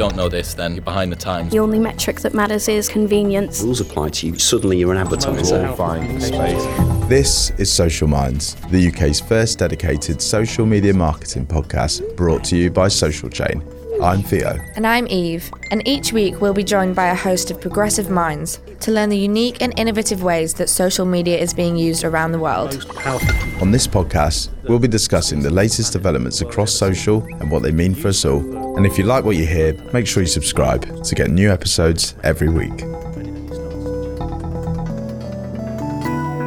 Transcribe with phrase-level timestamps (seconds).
[0.00, 1.52] don't know this, then you're behind the times.
[1.52, 3.60] The only metric that matters is convenience.
[3.60, 4.38] Rules apply to you.
[4.38, 5.70] Suddenly you're an advertiser.
[5.74, 6.64] Find space.
[7.06, 12.70] This is Social Minds, the UK's first dedicated social media marketing podcast brought to you
[12.70, 13.62] by Social Chain.
[14.02, 14.58] I'm Theo.
[14.74, 18.58] And I'm Eve, and each week we'll be joined by a host of progressive minds
[18.80, 22.38] to learn the unique and innovative ways that social media is being used around the
[22.38, 22.86] world.
[23.60, 27.94] On this podcast, we'll be discussing the latest developments across social and what they mean
[27.94, 28.76] for us all.
[28.78, 32.14] And if you like what you hear, make sure you subscribe to get new episodes
[32.22, 32.78] every week.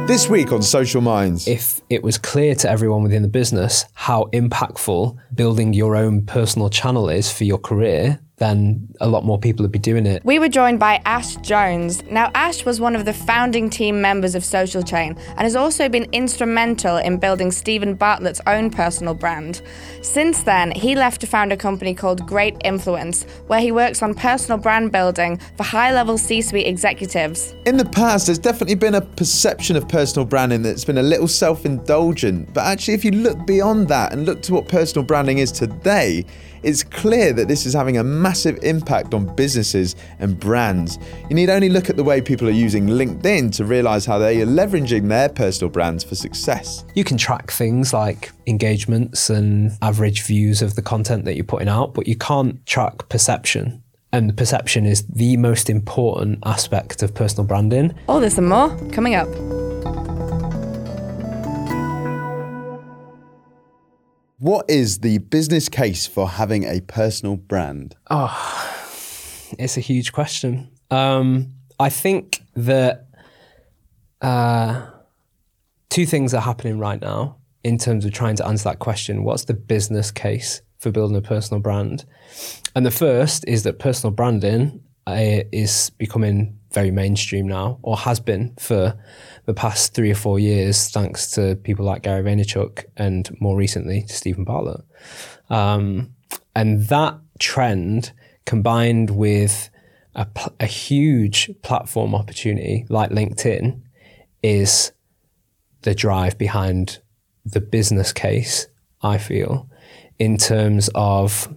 [0.08, 1.46] This week on Social Minds.
[1.46, 6.68] if it was clear to everyone within the business how impactful building your own personal
[6.68, 10.24] channel is for your career, then a lot more people would be doing it.
[10.24, 12.02] We were joined by Ash Jones.
[12.04, 15.88] Now, Ash was one of the founding team members of Social Chain and has also
[15.88, 19.62] been instrumental in building Stephen Bartlett's own personal brand.
[20.02, 24.14] Since then, he left to found a company called Great Influence, where he works on
[24.14, 27.54] personal brand building for high level C suite executives.
[27.64, 31.28] In the past, there's definitely been a perception of personal branding that's been a little
[31.28, 32.52] self indulgent.
[32.52, 36.24] But actually, if you look beyond that and look to what personal branding is today,
[36.64, 40.98] it's clear that this is having a massive impact on businesses and brands.
[41.28, 44.40] You need only look at the way people are using LinkedIn to realize how they
[44.40, 46.84] are leveraging their personal brands for success.
[46.94, 51.68] You can track things like engagements and average views of the content that you're putting
[51.68, 53.82] out, but you can't track perception.
[54.12, 57.94] And perception is the most important aspect of personal branding.
[58.08, 59.28] All this and more coming up.
[64.44, 67.96] What is the business case for having a personal brand?
[69.58, 70.70] It's a huge question.
[70.90, 73.06] Um, I think that
[74.20, 74.86] uh,
[75.88, 79.24] two things are happening right now in terms of trying to answer that question.
[79.24, 82.04] What's the business case for building a personal brand?
[82.76, 88.20] And the first is that personal branding uh, is becoming very mainstream now, or has
[88.20, 88.98] been for
[89.46, 94.02] the past three or four years, thanks to people like Gary Vaynerchuk and more recently
[94.02, 94.80] to Stephen Bartlett.
[95.48, 96.14] Um,
[96.54, 98.12] and that trend
[98.44, 99.70] combined with
[100.14, 100.26] a,
[100.60, 103.80] a huge platform opportunity like LinkedIn
[104.42, 104.92] is
[105.82, 107.00] the drive behind
[107.44, 108.66] the business case,
[109.02, 109.68] I feel,
[110.18, 111.54] in terms of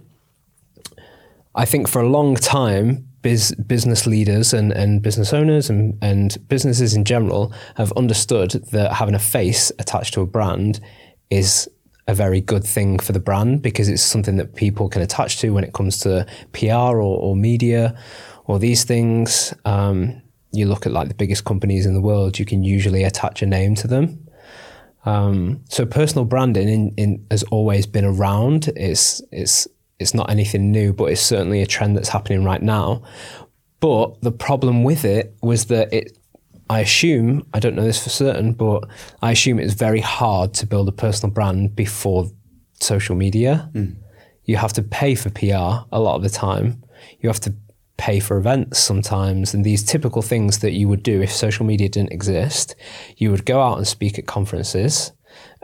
[1.54, 6.36] I think for a long time, biz, business leaders and, and business owners and, and
[6.48, 10.80] businesses in general have understood that having a face attached to a brand
[11.30, 11.68] is
[12.06, 15.50] a very good thing for the brand because it's something that people can attach to
[15.50, 17.98] when it comes to PR or, or media
[18.46, 19.54] or these things.
[19.64, 23.42] Um, you look at like the biggest companies in the world, you can usually attach
[23.42, 24.26] a name to them.
[25.04, 28.68] Um, so personal branding in, in, has always been around.
[28.74, 29.68] It's it's
[29.98, 33.02] it's not anything new, but it's certainly a trend that's happening right now.
[33.80, 36.16] But the problem with it was that it.
[36.70, 38.84] I assume I don't know this for certain, but
[39.22, 42.26] I assume it's very hard to build a personal brand before
[42.74, 43.70] social media.
[43.72, 43.92] Hmm.
[44.44, 46.84] You have to pay for PR a lot of the time.
[47.20, 47.54] You have to
[47.98, 51.88] pay for events sometimes and these typical things that you would do if social media
[51.88, 52.76] didn't exist
[53.16, 55.12] you would go out and speak at conferences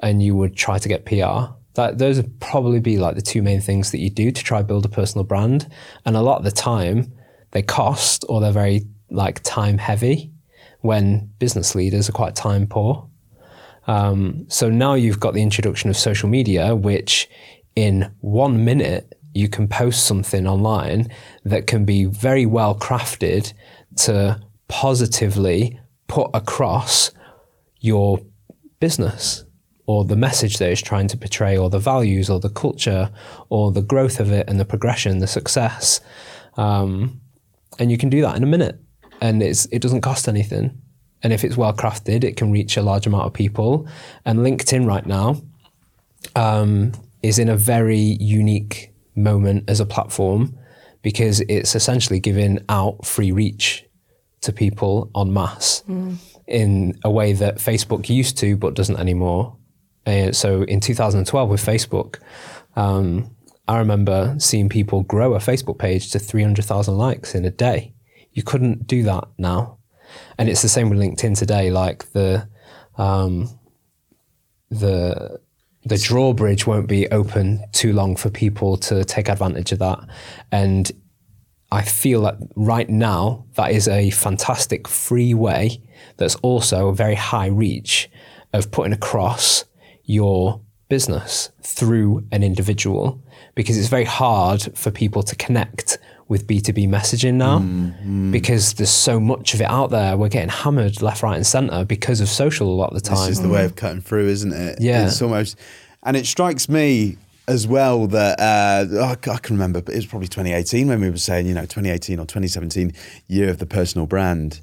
[0.03, 3.43] and you would try to get PR that those would probably be like the two
[3.43, 5.69] main things that you do to try build a personal brand.
[6.05, 7.13] And a lot of the time
[7.51, 10.33] they cost or they're very like time heavy
[10.81, 13.09] when business leaders are quite time poor.
[13.87, 17.29] Um, so now you've got the introduction of social media, which
[17.77, 21.09] in one minute you can post something online
[21.45, 23.53] that can be very well crafted
[23.97, 27.11] to positively put across
[27.81, 28.21] your
[28.81, 29.44] business
[29.87, 33.11] or the message that it's trying to portray or the values or the culture
[33.51, 36.01] or the growth of it and the progression, the success.
[36.57, 37.21] Um,
[37.79, 38.79] and you can do that in a minute
[39.21, 40.81] and it's, it doesn't cost anything.
[41.23, 43.89] And if it's well crafted, it can reach a large amount of people.
[44.25, 45.43] And LinkedIn right now
[46.37, 46.93] um,
[47.23, 50.59] is in a very unique moment as a platform
[51.03, 53.85] because it's essentially giving out free reach
[54.41, 55.83] to people en masse
[56.47, 59.57] in a way that Facebook used to but doesn't anymore.
[60.07, 62.19] Uh, so in 2012 with Facebook,
[62.77, 63.35] um,
[63.67, 67.95] I remember seeing people grow a Facebook page to 300,000 likes in a day.
[68.33, 69.79] You couldn't do that now.
[70.39, 71.71] And it's the same with LinkedIn today.
[71.71, 72.49] Like the,
[72.99, 73.49] um,
[74.71, 75.41] the,
[75.85, 80.01] the drawbridge won't be open too long for people to take advantage of that.
[80.53, 80.91] And
[81.73, 85.83] I feel that right now that is a fantastic free way
[86.19, 88.11] that's also a very high reach
[88.53, 89.65] of putting across
[90.05, 93.21] your business through an individual
[93.55, 95.99] because it's very hard for people to connect
[96.29, 100.17] with B2B messaging now Mm, because there's so much of it out there.
[100.17, 103.29] We're getting hammered left, right, and center because of social a lot of the time.
[103.29, 104.79] This is the way of cutting through, isn't it?
[104.81, 105.07] Yeah.
[105.07, 105.57] It's almost,
[106.03, 109.97] and it strikes me as well that uh, I c- I can remember, but it
[109.99, 112.93] was probably 2018 when we were saying, you know, 2018 or 2017
[113.29, 114.61] year of the personal brand.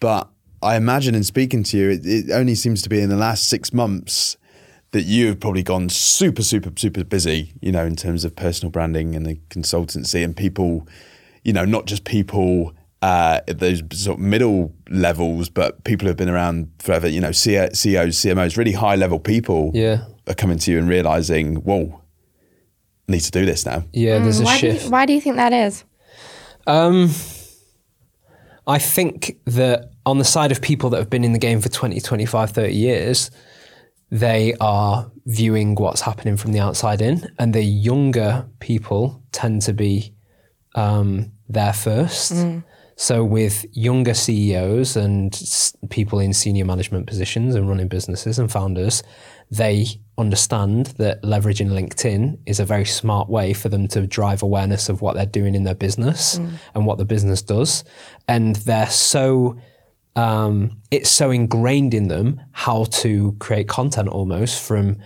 [0.00, 0.28] But
[0.62, 3.48] I imagine in speaking to you, it, it only seems to be in the last
[3.48, 4.36] six months
[4.92, 8.70] that you have probably gone super, super, super busy, you know, in terms of personal
[8.70, 10.88] branding and the consultancy and people,
[11.44, 16.08] you know, not just people uh, at those sort of middle levels, but people who
[16.08, 20.04] have been around forever, you know, CEOs, CMOs, really high level people Yeah.
[20.26, 22.00] are coming to you and realizing, whoa,
[23.08, 23.84] I need to do this now.
[23.92, 24.84] Yeah, there's a Why do, shift.
[24.86, 25.84] you, why do you think that is?
[26.66, 27.10] Um,
[28.66, 31.68] I think that on the side of people that have been in the game for
[31.68, 33.30] 20, 25, 30 years,
[34.10, 39.72] they are viewing what's happening from the outside in, and the younger people tend to
[39.72, 40.14] be
[40.74, 42.32] um, there first.
[43.00, 48.50] So, with younger CEOs and s- people in senior management positions and running businesses and
[48.50, 49.04] founders,
[49.52, 49.86] they
[50.18, 55.00] understand that leveraging LinkedIn is a very smart way for them to drive awareness of
[55.00, 56.38] what they're doing in their business
[56.74, 57.84] and what the business does.
[58.26, 59.56] And they're so
[60.18, 64.96] um, it's so ingrained in them how to create content almost from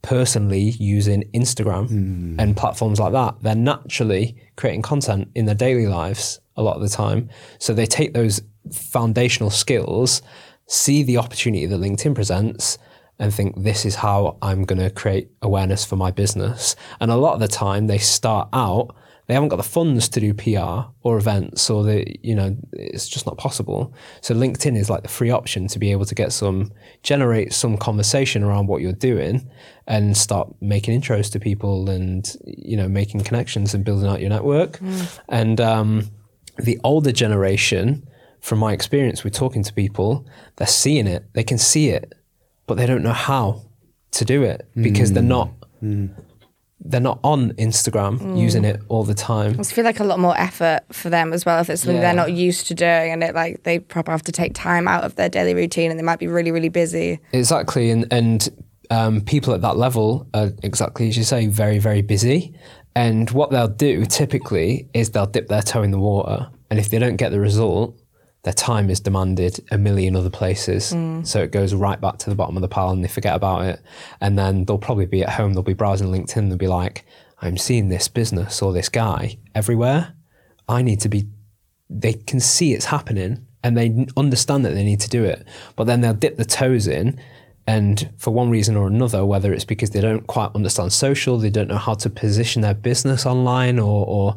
[0.00, 1.90] personally using Instagram
[2.38, 3.34] and platforms like that.
[3.42, 7.28] They're naturally creating content in their daily lives a lot of the time.
[7.58, 8.40] So they take those
[8.72, 10.22] foundational skills,
[10.68, 12.78] see the opportunity that LinkedIn presents,
[13.18, 16.76] and think this is how I'm going to create awareness for my business.
[16.98, 20.20] And a lot of the time they start out they haven't got the funds to
[20.20, 23.92] do PR or events or the you know it's just not possible.
[24.20, 27.76] So LinkedIn is like the free option to be able to get some generate some
[27.76, 29.48] conversation around what you're doing
[29.86, 34.30] and start making intros to people and you know making connections and building out your
[34.30, 34.78] network.
[34.78, 35.18] Mm.
[35.28, 36.10] And um,
[36.58, 38.06] the older generation,
[38.40, 40.26] from my experience with talking to people,
[40.56, 42.14] they're seeing it, they can see it,
[42.66, 43.62] but they don't know how
[44.12, 45.26] to do it because they're mm.
[45.26, 45.50] not
[45.82, 46.08] mm.
[46.90, 49.56] They're not on Instagram using it all the time.
[49.58, 52.02] I feel like a lot more effort for them as well if it's something Yeah.
[52.02, 55.04] they're not used to doing and it like they probably have to take time out
[55.04, 57.18] of their daily routine and they might be really really busy.
[57.32, 58.48] Exactly, and and
[58.90, 62.54] um, people at that level are exactly as you say, very very busy.
[62.94, 66.88] And what they'll do typically is they'll dip their toe in the water, and if
[66.90, 67.98] they don't get the result,
[68.46, 70.92] their time is demanded a million other places.
[70.92, 71.26] Mm.
[71.26, 73.64] So it goes right back to the bottom of the pile, and they forget about
[73.64, 73.82] it.
[74.20, 77.04] And then they'll probably be at home, they'll be browsing LinkedIn, they'll be like,
[77.42, 80.14] "I'm seeing this business or this guy everywhere.
[80.68, 81.26] I need to be
[81.90, 85.44] they can see it's happening and they understand that they need to do it.
[85.74, 87.20] But then they'll dip the toes in,
[87.66, 91.50] and for one reason or another, whether it's because they don't quite understand social, they
[91.50, 94.36] don't know how to position their business online or, or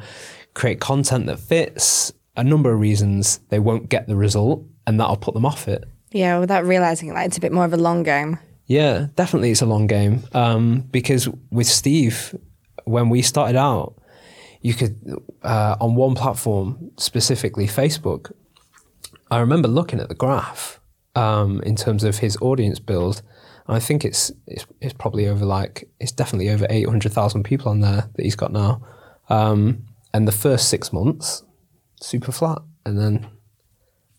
[0.56, 5.18] create content that fits, a number of reasons, they won't get the result and that'll
[5.18, 5.84] put them off it.
[6.12, 8.40] Yeah, without realizing like it's a bit more of a long game.
[8.66, 10.24] Yeah, definitely it's a long game.
[10.34, 12.36] Um, because with Steve,
[12.86, 13.96] when we started out,
[14.62, 18.32] you could, uh, on one platform, specifically Facebook,
[19.32, 20.80] I remember looking at the graph
[21.16, 23.22] um, in terms of his audience build.
[23.68, 27.44] And I think it's, it's it's probably over like it's definitely over eight hundred thousand
[27.44, 28.82] people on there that he's got now.
[29.30, 31.44] Um, and the first six months,
[32.02, 33.28] super flat, and then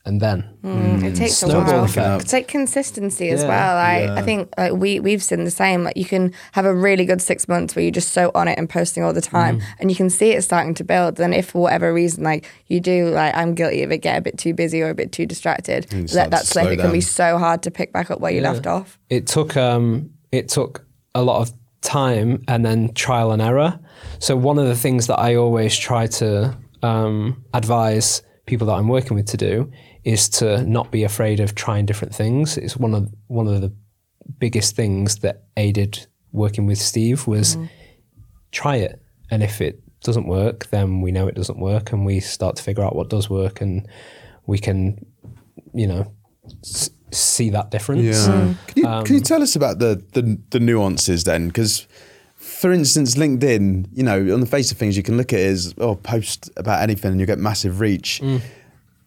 [0.06, 1.84] and then It takes a while.
[1.84, 2.22] effect.
[2.22, 3.48] It's like consistency as Yeah.
[3.48, 3.74] well.
[4.08, 5.84] Like I think like we we've seen the same.
[5.84, 8.58] Like you can have a really good six months where you're just so on it
[8.58, 9.62] and posting all the time, Mm.
[9.78, 11.16] and you can see it starting to build.
[11.16, 14.22] Then if for whatever reason like you do like I'm guilty of it, get a
[14.22, 16.64] bit too busy or a bit too distracted, let that slip.
[16.64, 18.52] slow It can be so hard to pick back up where you Yeah.
[18.52, 18.98] left off.
[19.10, 20.82] it took um, it took
[21.14, 23.78] a lot of time and then trial and error.
[24.18, 28.88] So one of the things that I always try to um, advise people that I'm
[28.88, 29.70] working with to do
[30.04, 32.56] is to not be afraid of trying different things.
[32.56, 33.72] It's one of one of the
[34.38, 37.56] biggest things that aided working with Steve was
[38.52, 42.20] try it, and if it doesn't work, then we know it doesn't work, and we
[42.20, 43.86] start to figure out what does work, and
[44.46, 45.04] we can,
[45.74, 46.12] you know,
[46.64, 48.26] s- see that difference.
[48.26, 48.54] Yeah.
[48.66, 51.48] Can you, Um, can you tell us about the, the, the nuances then?
[51.48, 51.86] Because,
[52.60, 55.46] for instance, LinkedIn, you know, on the face of things, you can look at it
[55.46, 58.20] as, oh, post about anything and you get massive reach.
[58.22, 58.42] Mm.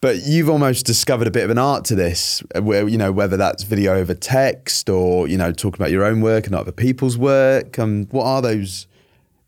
[0.02, 3.38] But you've almost discovered a bit of an art to this, where, you know, whether
[3.38, 7.16] that's video over text or, you know, talking about your own work and other people's
[7.18, 7.78] work.
[7.78, 8.88] Um, what are those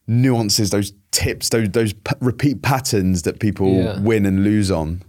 [0.07, 3.99] nuances, those tips, those, those p- repeat patterns that people Yeah.
[4.01, 5.01] win and lose on?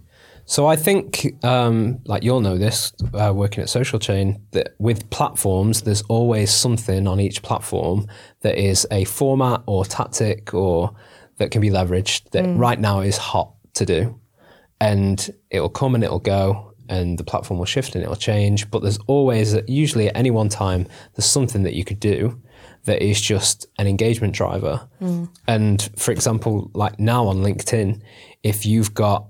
[0.49, 5.09] So I think, um, like you'll know this, uh, working at Social Chain, that with
[5.09, 8.07] platforms, there's always something on each platform
[8.41, 10.95] that is a format or tactic or
[11.35, 14.19] that can be leveraged that right now is hot to do.
[14.79, 18.71] And it'll come and it'll go, and the platform will shift and it'll change.
[18.71, 22.41] But there's always, usually at any one time, there's something that you could do
[22.85, 24.87] that is just an engagement driver.
[25.45, 28.01] And for example, like now on LinkedIn,
[28.43, 29.27] if you've got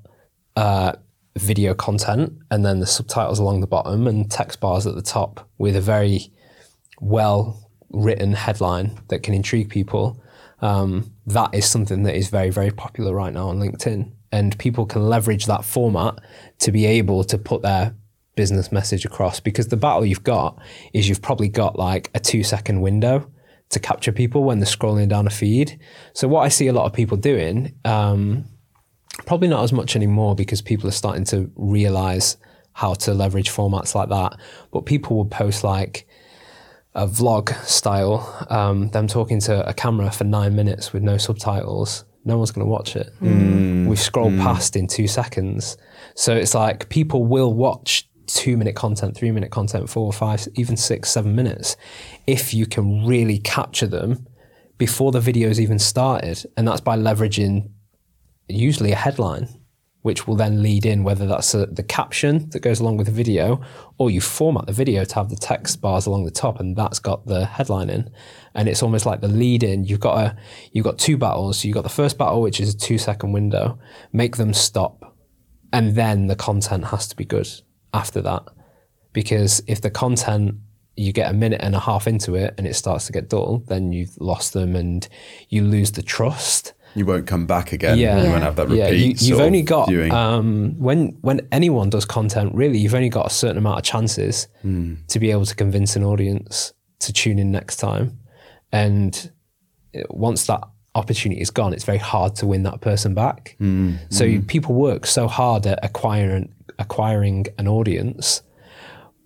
[0.56, 0.94] uh,
[1.38, 5.48] video content and then the subtitles along the bottom and text bars at the top
[5.58, 6.32] with a very
[7.00, 10.22] well written headline that can intrigue people,
[10.62, 14.12] um, that is something that is very, very popular right now on LinkedIn.
[14.32, 16.20] And people can leverage that format
[16.60, 17.96] to be able to put their
[18.36, 20.58] business message across because the battle you've got
[20.94, 23.30] is you've probably got like a two second window
[23.70, 25.80] to capture people when they're scrolling down a feed.
[26.14, 28.46] So, what I see a lot of people doing, um,
[29.26, 32.38] probably not as much anymore because people are starting to realize
[32.74, 34.38] how to leverage formats like that.
[34.72, 36.08] But people will post like
[36.94, 42.06] a vlog style, um, them talking to a camera for nine minutes with no subtitles.
[42.26, 43.14] No one's going to watch it.
[43.88, 45.78] We've scrolled past in two seconds.
[46.16, 50.76] So it's like people will watch two minute content, three minute content, four, five, even
[50.76, 51.78] six, seven minutes
[52.28, 54.28] if you can really capture them
[54.78, 56.44] before the video's even started.
[56.58, 57.70] And that's by leveraging
[58.48, 59.48] usually a headline,
[60.02, 63.14] which will then lead in whether that's a, the caption that goes along with the
[63.14, 63.62] video,
[63.98, 67.00] or you format the video to have the text bars along the top, and that's
[67.00, 68.10] got the headline in.
[68.56, 69.84] And it's almost like the lead in.
[69.84, 70.38] You've got a
[70.72, 71.60] you've got two battles.
[71.60, 73.80] So you've got the first battle, which is a two second window.
[74.14, 75.16] Make them stop,
[75.74, 77.50] and then the content has to be good
[77.94, 78.44] after that,
[79.14, 80.56] because if the content
[81.00, 83.64] you get a minute and a half into it and it starts to get dull,
[83.68, 85.08] then you've lost them and
[85.48, 86.74] you lose the trust.
[86.98, 87.98] You won't come back again.
[87.98, 88.24] Yeah.
[88.24, 88.78] You won't have that repeat.
[88.80, 90.12] Yeah, You, you've only got viewing.
[90.12, 94.48] um, when when anyone does content, really, you've only got a certain amount of chances
[94.64, 94.96] Hmm.
[95.08, 98.20] to be able to convince an audience to tune in next time,
[98.72, 99.32] and
[100.10, 100.62] once that
[100.96, 103.56] opportunity is gone, it's very hard to win that person back.
[103.60, 103.96] Hmm.
[104.10, 108.42] So people work so hard at acquiring acquiring an audience,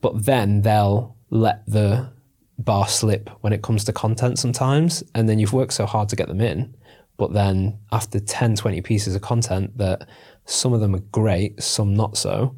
[0.02, 2.10] but then they'll let the
[2.58, 6.16] bar slip when it comes to content sometimes, and then you've worked so hard to
[6.16, 6.76] get them in
[7.22, 10.10] but then after 10 20 pieces of content that
[10.46, 12.56] some of them are great some not so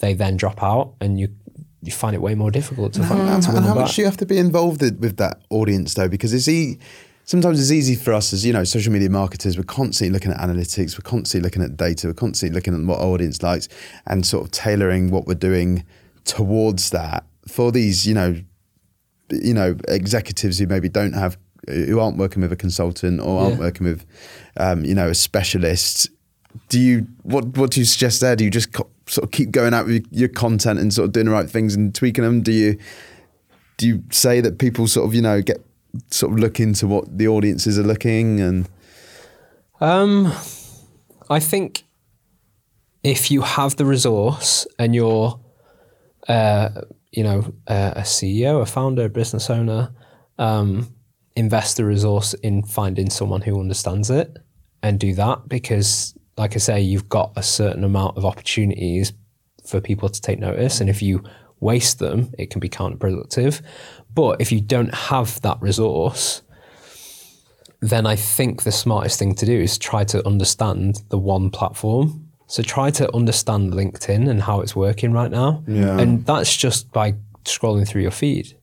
[0.00, 1.28] they then drop out and you
[1.80, 4.16] you find it way more difficult to, find, And to how, much do you have
[4.16, 6.08] to be involved with that audience though?
[6.08, 6.78] Because it's e-
[7.24, 9.56] sometimes it's easy for us as you know social media marketers.
[9.58, 10.98] We're constantly looking at analytics.
[10.98, 12.06] We're constantly looking at data.
[12.06, 13.68] We're constantly looking at what our audience likes
[14.06, 15.84] and sort of tailoring what we're doing
[16.24, 18.34] towards that for these you know
[19.30, 21.36] you know executives who maybe don't have
[21.68, 23.60] who aren't working with a consultant or aren't Yeah.
[23.60, 24.04] working with
[24.56, 26.08] um, you know a specialist
[26.68, 28.36] do you what what do you suggest there?
[28.36, 31.12] Do you just co- sort of keep going out with your content and sort of
[31.12, 32.78] doing the right things and tweaking them do you
[33.76, 35.58] do you say that people sort of you know get
[36.10, 38.68] sort of look into what the audiences are looking and?
[39.80, 40.32] Um,
[41.28, 41.82] I think
[43.02, 45.38] if you have the resource and you're,
[46.28, 46.68] uh,
[47.10, 49.90] you know, uh, a CEO, a founder, a business owner,
[50.38, 50.93] um,
[51.36, 54.36] invest the resource in finding someone who understands it
[54.82, 59.12] and do that because, like I say, you've got a certain amount of opportunities
[59.66, 61.24] for people to take notice, and if you
[61.60, 63.62] waste them, it can be counterproductive.
[64.14, 66.42] But if you don't have that resource,
[67.80, 72.28] then I think the smartest thing to do is try to understand the one platform.
[72.46, 75.64] So try to understand LinkedIn and how it's working right now.
[75.66, 75.98] Yeah.
[75.98, 77.14] And that's just by
[77.44, 78.56] scrolling through your feed.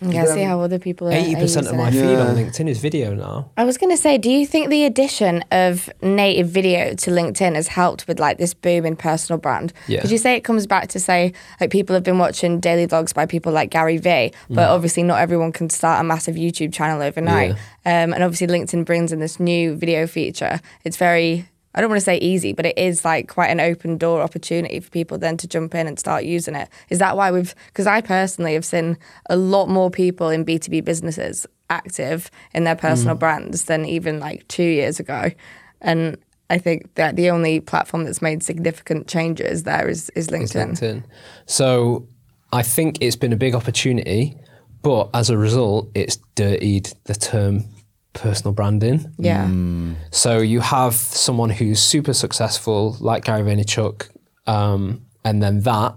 [0.00, 1.12] Yeah, see how other people are.
[1.12, 2.16] Eighty percent of my using it.
[2.16, 3.50] feed on LinkedIn is video now.
[3.56, 7.54] I was going to say, do you think the addition of native video to LinkedIn
[7.54, 9.72] has helped with like this boom in personal brand?
[9.88, 10.02] Yeah.
[10.02, 13.14] Would you say it comes back to say like people have been watching daily vlogs
[13.14, 17.02] by people like Gary Vee, but obviously not everyone can start a massive YouTube channel
[17.02, 17.52] overnight.
[17.84, 20.60] Um, and obviously LinkedIn brings in this new video feature.
[20.84, 23.96] It's very I don't want to say easy, but it is like quite an open
[23.96, 26.68] door opportunity for people then to jump in and start using it.
[26.88, 28.98] Is that why we've, because I personally have seen
[29.28, 33.20] a lot more people in B2B businesses active in their personal mm.
[33.20, 35.30] brands than even like two years ago.
[35.80, 36.18] And
[36.50, 40.72] I think that the only platform that's made significant changes there is, is LinkedIn.
[40.72, 41.04] LinkedIn.
[41.46, 42.08] So
[42.52, 44.36] I think it's been a big opportunity,
[44.82, 47.64] but as a result, it's dirtied the term
[48.12, 49.12] personal branding.
[49.18, 49.48] Yeah.
[50.10, 54.08] So you have someone who's super successful, like Gary Vaynerchuk,
[54.46, 55.94] um, and then that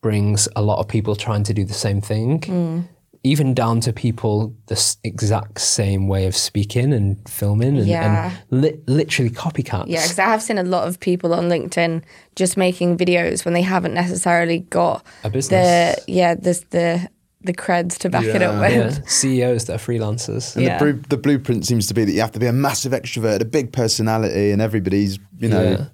[0.00, 2.86] brings a lot of people trying to do the same thing,
[3.24, 8.30] even down to people the s- exact same way of speaking and filming, and, Yeah.
[8.30, 9.86] and li- literally copycats.
[9.88, 12.02] Yeah, because I have seen a lot of people on LinkedIn
[12.36, 15.96] just making videos when they haven't necessarily got A business.
[16.06, 17.08] The yeah, the the
[17.42, 18.86] the creds to back it up Yeah.
[18.86, 18.98] with.
[18.98, 20.56] Yeah, CEOs that are freelancers.
[20.56, 20.78] And Yeah.
[20.78, 23.40] the, bru- the blueprint seems to be that you have to be a massive extrovert,
[23.40, 25.84] a big personality, and everybody's, you know, Yeah.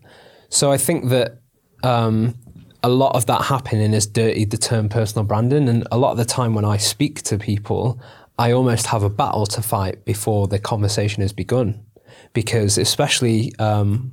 [0.48, 1.38] So I think that
[1.82, 2.34] um,
[2.82, 6.16] a lot of that happening has dirtied the term personal branding, and a lot of
[6.18, 8.00] the time when I speak to people,
[8.38, 11.80] I almost have a battle to fight before the conversation has begun,
[12.32, 14.12] because especially um,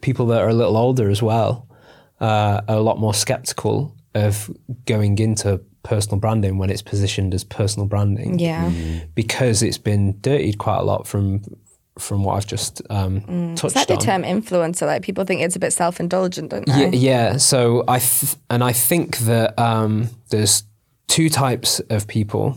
[0.00, 1.68] people that are a little older as well
[2.20, 4.50] uh, are a lot more skeptical of
[4.86, 8.70] going into personal branding when it's positioned as personal branding Yeah.
[9.14, 11.42] because it's been dirtied quite a lot from
[11.98, 13.22] from what I've just um,
[13.56, 14.00] touched It's like the on.
[14.00, 14.86] term influencer.
[14.86, 17.36] Like people think it's a bit self-indulgent, don't Yeah, yeah.
[17.38, 20.62] So I th- and I think that um, there's
[21.08, 22.56] two types of people.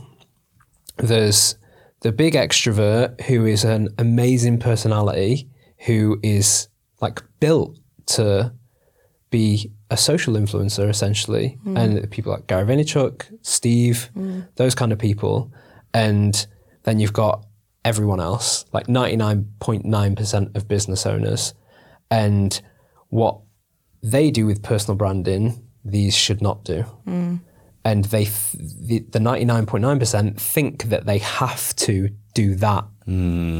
[0.97, 1.55] There's
[2.01, 5.50] the big extrovert who is an amazing personality
[5.88, 6.67] who is
[7.01, 7.79] like built
[8.17, 8.53] to
[9.31, 11.77] be a social influencer essentially, mm.
[11.77, 14.48] and people like Gary Vaynerchuk, Steve, mm.
[14.55, 15.51] those kind of people,
[15.93, 16.48] and
[16.83, 17.45] then you've got
[17.86, 21.53] everyone else, like ninety nine point nine percent of business owners,
[22.10, 22.62] and
[23.10, 23.41] what
[24.01, 26.86] they do with personal branding, these should not do.
[27.05, 27.41] Mm.
[27.83, 32.86] And they, th- the, the 99.9% think that they have to do that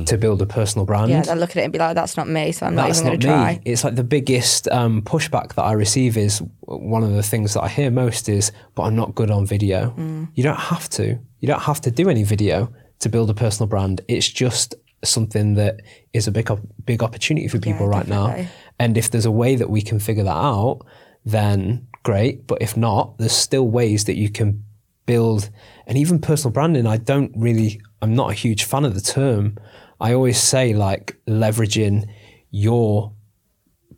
[0.06, 1.10] to build a personal brand.
[1.10, 3.04] Yeah, they'll look at it and be like, "That's not me," so I'm not even
[3.04, 3.62] going to try.
[3.66, 7.62] It's like the biggest um, pushback that I receive is one of the things that
[7.62, 9.94] I hear most is, but I'm not good on video.
[9.98, 10.30] Mm.
[10.36, 11.20] You don't have to.
[11.40, 14.02] You don't have to do any video to build a personal brand.
[14.08, 15.82] It's just something that
[16.14, 16.50] is a big,
[16.86, 18.46] big opportunity for people right now.
[18.80, 20.86] And if there's a way that we can figure that out,
[21.26, 22.48] then great.
[22.48, 24.64] But if not, there's still ways that you can
[25.06, 25.50] build.
[25.88, 29.58] And even personal branding, I don't really, I'm not a huge fan of the term.
[30.00, 32.10] I always say like leveraging
[32.50, 33.14] your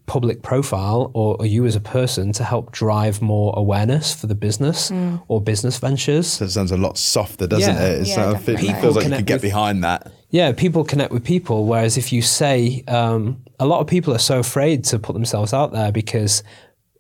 [0.06, 4.36] public profile or, or you as a person to help drive more awareness for the
[4.36, 4.92] business
[5.30, 6.38] or business ventures.
[6.40, 7.82] that sounds a lot softer, doesn't Yeah.
[7.86, 8.02] it?
[8.02, 8.82] It's Yeah, like, it definitely.
[8.82, 10.12] feels like you Connect could get with- behind that.
[10.30, 11.66] Yeah, people connect with people.
[11.66, 15.54] Whereas if you say, um, a lot of people are so afraid to put themselves
[15.54, 16.44] out there because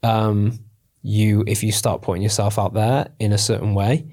[0.03, 0.59] um,
[1.01, 4.07] you, if you start putting yourself out there in a certain way,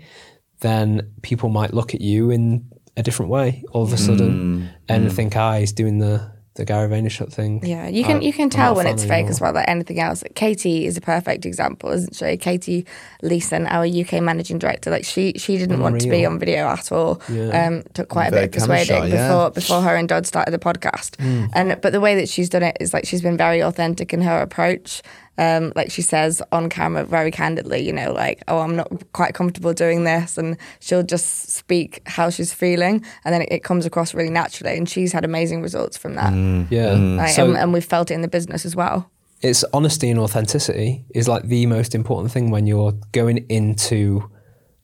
[0.60, 5.12] then people might look at you in a different way all of a sudden and
[5.12, 7.64] think, ah, he's doing the the Gary Vaynerchuk thing.
[7.64, 9.30] Yeah, you can I- you can tell when it's fake anymore.
[9.30, 10.24] as well, like anything else.
[10.34, 12.36] Katie is a perfect example, isn't she?
[12.36, 12.84] Katie
[13.22, 16.90] Leeson, our UK managing director, like she she didn't want to be on video at
[16.90, 17.22] all.
[17.30, 17.66] Yeah.
[17.66, 19.28] Um, took quite a bit of persuading camera shy, yeah.
[19.28, 21.18] before before her and Dodd started the podcast.
[21.20, 21.46] Hmm.
[21.54, 24.20] And but the way that she's done it is like she's been very authentic in
[24.22, 25.02] her approach.
[25.38, 29.32] Um, like she says on camera very candidly, you know, like, oh, I'm not quite
[29.32, 30.36] comfortable doing this.
[30.36, 33.02] And she'll just speak how she's feeling.
[33.24, 34.76] And then it, it comes across really naturally.
[34.76, 36.34] And she's had amazing results from that.
[36.70, 36.92] Yeah.
[36.92, 39.10] Like, So- and, and we've felt it in the business as well.
[39.40, 44.30] it's honesty and authenticity is like the most important thing when you're going into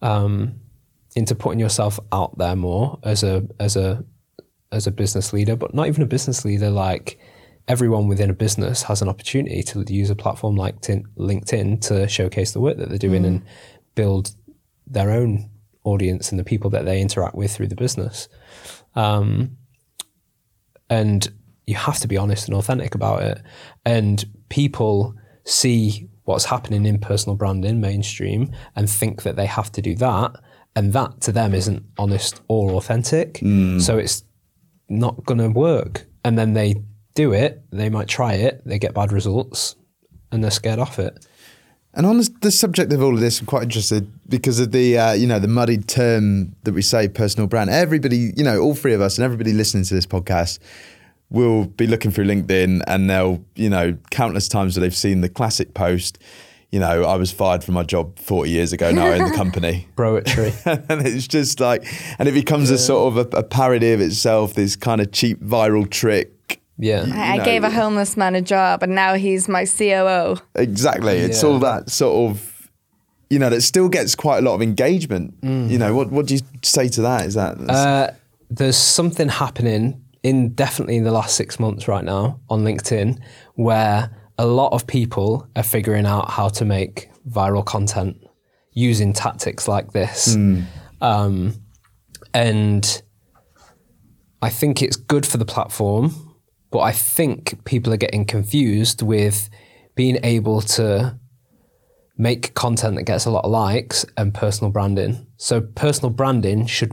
[0.00, 0.54] um,
[1.14, 4.02] into putting yourself out there more as a as a
[4.72, 6.70] as a business leader, but not even a business leader.
[6.70, 7.18] Like
[7.68, 12.52] everyone within a business has an opportunity to use a platform like LinkedIn to showcase
[12.52, 13.42] the work that they're doing and
[13.94, 14.34] build
[14.86, 15.50] their own
[15.84, 18.28] audience and the people that they interact with through the business.
[18.94, 19.56] Um,
[20.88, 21.28] and
[21.66, 23.42] you have to be honest and authentic about it.
[23.84, 29.82] And people see what's happening in personal branding mainstream and think that they have to
[29.82, 30.32] do that,
[30.76, 33.40] and that to them isn't honest or authentic.
[33.80, 34.24] So it's
[34.88, 36.06] not going to work.
[36.24, 36.76] And then they
[37.16, 39.74] do it, they might try it, they get bad results,
[40.30, 41.26] and they're scared off it.
[41.94, 44.98] And on the, the subject of all of this, I'm quite interested because of the
[44.98, 47.70] uh, you know the muddied term that we say personal brand.
[47.70, 50.58] Everybody, you know, all three of us and everybody listening to this podcast
[51.30, 55.30] will be looking through LinkedIn and they'll you know countless times that they've seen the
[55.30, 56.18] classic post.
[56.70, 58.90] You know, I was fired from my job 40 years ago.
[58.90, 59.88] Now I own the company.
[59.96, 60.52] Broetry.
[60.90, 61.86] and it's just like,
[62.18, 64.52] and it becomes a sort of a, a parody of itself.
[64.52, 66.60] This kind of cheap viral trick.
[66.78, 67.04] Yeah.
[67.12, 70.36] I, I know- gave a homeless man a job, and now he's my COO.
[70.54, 71.16] Exactly.
[71.18, 71.48] It's Yeah.
[71.48, 72.70] all that sort of,
[73.30, 75.34] you know, that still gets quite a lot of engagement.
[75.42, 77.26] You know, what what do you say to that?
[77.26, 78.10] Is that Uh,
[78.50, 83.18] there's something happening in definitely in the last six months right now on LinkedIn
[83.54, 88.16] where a lot of people are figuring out how to make viral content
[88.72, 90.36] using tactics like this.
[91.00, 91.54] Um,
[92.34, 93.02] and
[94.42, 96.25] I think it's good for the platform,
[96.70, 99.48] but I think people are getting confused with
[99.94, 101.18] being able to
[102.18, 105.26] make content that gets a lot of likes and personal branding.
[105.36, 106.92] So personal branding should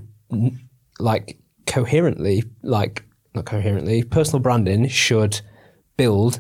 [1.00, 5.42] like coherently, like not coherently, personal branding should
[5.98, 6.40] build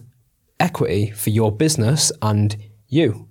[0.59, 2.55] equity for your business and
[2.87, 3.27] you.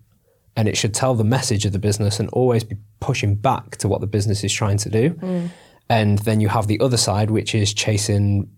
[0.56, 3.88] and it should tell the message of the business and always be pushing back to
[3.88, 5.10] what the business is trying to do.
[5.10, 5.50] Mm.
[5.88, 8.48] And then you have the other side, which is chasing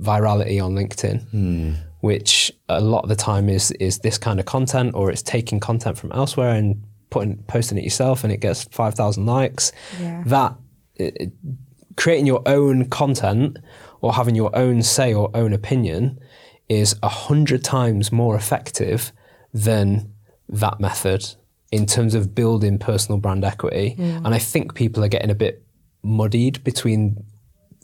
[0.00, 1.72] virality on LinkedIn, hmm.
[2.00, 5.60] which a lot of the time is is this kind of content, or it's taking
[5.60, 9.72] content from elsewhere and putting posting it yourself, and it gets five thousand likes.
[10.00, 10.22] Yeah.
[10.26, 10.54] That
[10.96, 11.32] it- it-
[11.96, 13.56] creating your own content
[14.00, 16.18] or having your own say or own opinion
[16.68, 19.12] is a hundred times more effective
[19.52, 20.12] than
[20.48, 21.24] that method
[21.70, 23.90] in terms of building personal brand equity.
[23.90, 24.26] Hmm.
[24.26, 25.62] And I think people are getting a bit
[26.02, 27.24] muddied between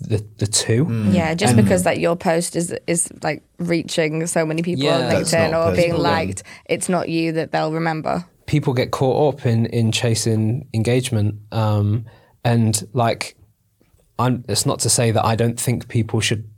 [0.01, 0.87] the the two.
[1.11, 4.97] Yeah, just because that your post is is like reaching so many people Yeah.
[5.09, 6.27] on LinkedIn or being personal brand.
[6.29, 8.25] liked, it's not you that they'll remember.
[8.47, 12.05] people get caught up in in chasing engagement um,
[12.45, 13.37] and like
[14.19, 16.49] I'm, it's not to say that I don't think people should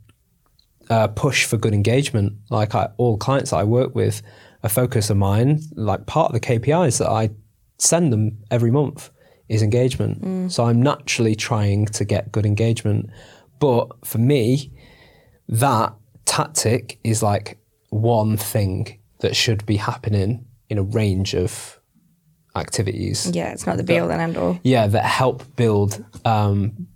[0.89, 4.21] uh, push for good engagement like I, all clients that I work with
[4.63, 7.29] a focus of mine like part of the KPIs that I
[7.77, 9.09] send them every month
[9.53, 13.09] is engagement so I'm naturally trying to get good engagement
[13.59, 14.71] but for me
[15.47, 15.93] that
[16.25, 17.57] tactic is like
[17.89, 21.79] one thing that should be happening in a range of
[22.55, 23.29] activities.
[23.33, 24.59] Yeah, it's not the be all and end all.
[24.63, 26.87] Yeah, that help build um,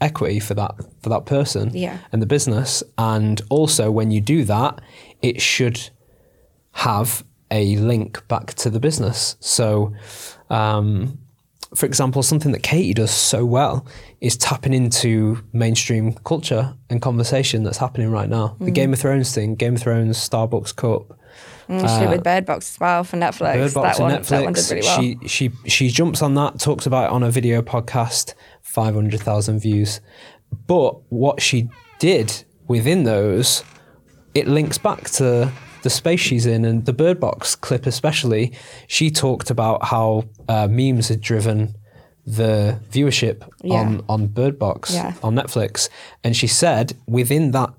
[0.00, 1.98] equity for that for that person Yeah.
[2.12, 2.82] and the business.
[2.98, 4.80] And also, when you do that,
[5.22, 5.90] it should
[6.72, 9.36] have a link back to the business.
[9.40, 9.92] So,
[10.50, 11.18] um,
[11.74, 13.86] for example, something that Katie does so well
[14.20, 18.56] is tapping into mainstream culture and conversation that's happening right now.
[18.60, 18.66] Mm.
[18.66, 21.18] The Game of Thrones thing, Game of Thrones, Starbucks Cup.
[21.68, 23.54] Mm, she did with Bird Box as well for Netflix.
[23.54, 24.28] Bird Box that, one, Netflix.
[24.28, 25.00] that one did really well.
[25.00, 29.20] She she she jumps on that, talks about it on a video podcast, five hundred
[29.20, 30.00] thousand views.
[30.66, 33.64] But what she did within those,
[34.34, 35.50] it links back to
[35.84, 38.52] the space she's in, and the Bird Box clip especially.
[38.88, 41.74] She talked about how uh, memes had driven
[42.26, 43.80] the viewership Yeah.
[43.80, 45.12] on on Bird Box Yeah.
[45.22, 45.88] on Netflix,
[46.24, 47.70] and she said within that.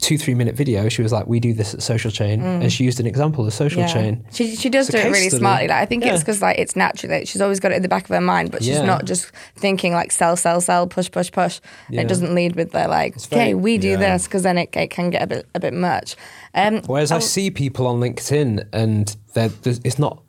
[0.00, 0.88] Two three minute video.
[0.88, 3.52] She was like, "We do this at Social Chain," and she used an example of
[3.52, 3.86] Social Mm.
[3.86, 3.92] yeah.
[3.92, 4.24] Chain.
[4.32, 5.40] She she does It's do it really study.
[5.40, 5.68] smartly.
[5.68, 7.12] Like I think it's because like it's natural.
[7.12, 8.84] Like, she's always got it in the back of her mind, but she's Yeah.
[8.84, 11.60] not just thinking like sell, sell, sell, push, push, push.
[11.88, 12.00] Yeah.
[12.02, 13.96] It doesn't lead with the like, very- okay, we do yeah.
[13.96, 16.16] this because then it, it can get a bit a bit much.
[16.54, 20.22] Um, Whereas I oh, see people on LinkedIn and it's not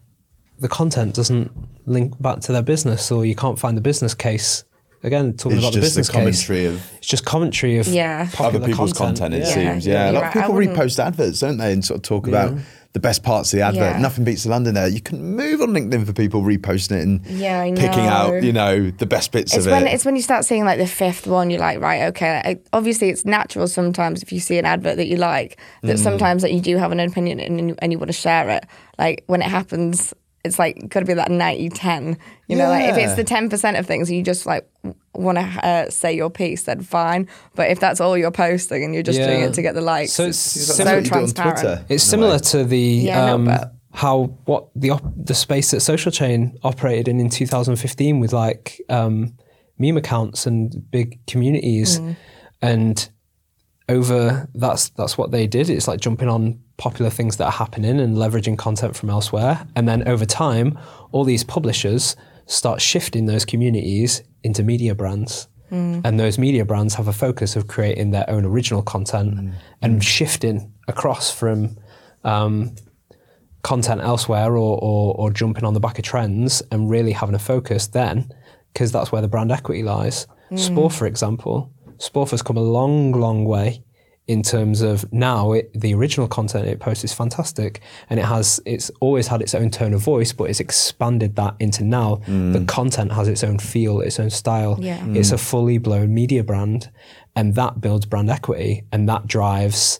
[0.59, 1.51] the content doesn't
[1.87, 4.63] link back to their business, or you can't find the business case.
[5.03, 7.87] Again, talking It's about the just the business case, commentary of it's just commentary of
[7.87, 8.27] Yeah.
[8.31, 9.45] popular other people's content, it Yeah.
[9.45, 9.87] seems.
[9.87, 10.35] Yeah, Yeah, a lot right.
[10.35, 12.53] of people repost adverts, don't they, and sort of talk about
[12.93, 13.95] the best parts of the advert.
[13.95, 13.99] Yeah.
[13.99, 14.85] Nothing beats the Londoner.
[14.85, 18.51] You can move on LinkedIn for people reposting it and Yeah, I picking out, you
[18.51, 19.93] know, the best bits It's of when it.
[19.93, 22.41] it's when you start seeing like the fifth one, you're like, right, okay.
[22.45, 26.03] Like, obviously, it's natural sometimes if you see an advert that you like, that Mm.
[26.03, 28.65] sometimes that you do have an opinion and and you want to share it.
[28.99, 32.17] Like when it happens, it's like got to be that 90 10.
[32.47, 34.67] You know, like if it's the 10% of things you just like
[35.13, 37.27] want to uh, say your piece, then fine.
[37.55, 40.13] But if that's all you're posting and you're just doing it to get the likes,
[40.13, 41.59] So it's it's so similar- what you do on transparent.
[41.59, 41.85] Twitter.
[41.89, 46.11] It's similar to the Yeah, um, but- how what the op- the space that Social
[46.13, 49.33] Chain operated in in 2015 with like um,
[49.77, 52.15] meme accounts and big communities, Mm.
[52.61, 53.09] and
[53.89, 55.69] over that's that's what they did.
[55.69, 59.87] It's like jumping on popular things that are happening and leveraging content from elsewhere, and
[59.87, 60.79] then over time,
[61.11, 62.15] all these publishers
[62.47, 65.47] start shifting those communities into media brands.
[65.71, 66.01] Mm.
[66.03, 69.53] And those media brands have a focus of creating their own original content mm.
[69.83, 71.77] and shifting across from
[72.23, 72.75] um,
[73.61, 77.39] content elsewhere or, or, or jumping on the back of trends and really having a
[77.53, 78.27] focus then,
[78.73, 80.25] because that's where the brand equity lies.
[80.49, 80.59] Mm.
[80.59, 83.83] Sport, for example, Sport has come a long, long way
[84.31, 88.61] in terms of now it, the original content it posts is fantastic and it has
[88.65, 92.15] it's always had its own tone of voice but it's expanded that into now.
[92.15, 92.67] The mm.
[92.67, 94.77] content has its own feel its own style.
[94.79, 94.99] Yeah.
[94.99, 95.17] Mm.
[95.17, 96.89] it's a fully blown media brand
[97.35, 99.99] and that builds brand equity and that drives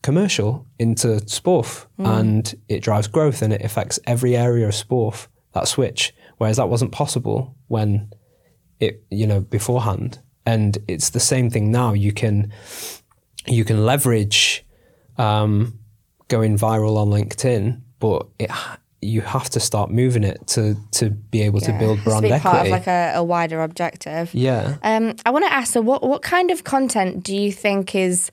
[0.00, 1.66] commercial into sport
[1.98, 2.06] mm.
[2.06, 6.14] and it drives growth and it affects every area of sport that switch.
[6.38, 8.12] Whereas that wasn't possible when
[8.78, 10.20] it you know beforehand.
[10.48, 11.94] And it's the same thing now.
[11.94, 12.52] You can
[13.48, 14.64] you can leverage
[15.18, 15.78] um,
[16.28, 18.50] going viral on LinkedIn but it
[19.02, 22.22] you have to start moving it to to be able to build Has to brand
[22.22, 24.34] be equity part of like a, a wider objective.
[24.34, 27.94] yeah Um, I want to ask, so what, what kind of content do you think
[27.94, 28.30] is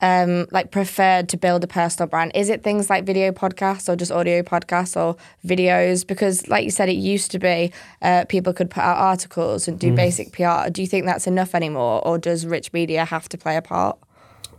[0.00, 2.32] um, like preferred to build a personal brand?
[2.34, 6.06] Is it things like video podcasts or just audio podcasts or videos?
[6.06, 7.72] Because, like you said, it used to be
[8.02, 10.68] uh, people could put out articles and do basic PR.
[10.70, 13.98] Do you think that's enough anymore, or does rich media have to play a part?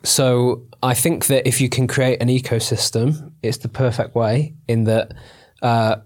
[0.03, 4.83] So I think that if you can create an ecosystem, it's the perfect way in
[4.83, 5.13] that
[5.61, 5.97] uh,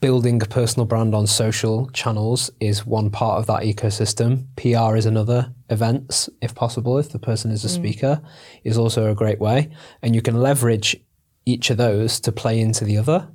[0.00, 4.46] building a personal brand on social channels is one part of that ecosystem.
[4.56, 5.52] PR is another.
[5.70, 8.20] Events, if possible, if the person is a speaker,
[8.64, 9.70] is also a great way.
[10.02, 10.96] And you can leverage
[11.46, 13.28] each of those to play into the other.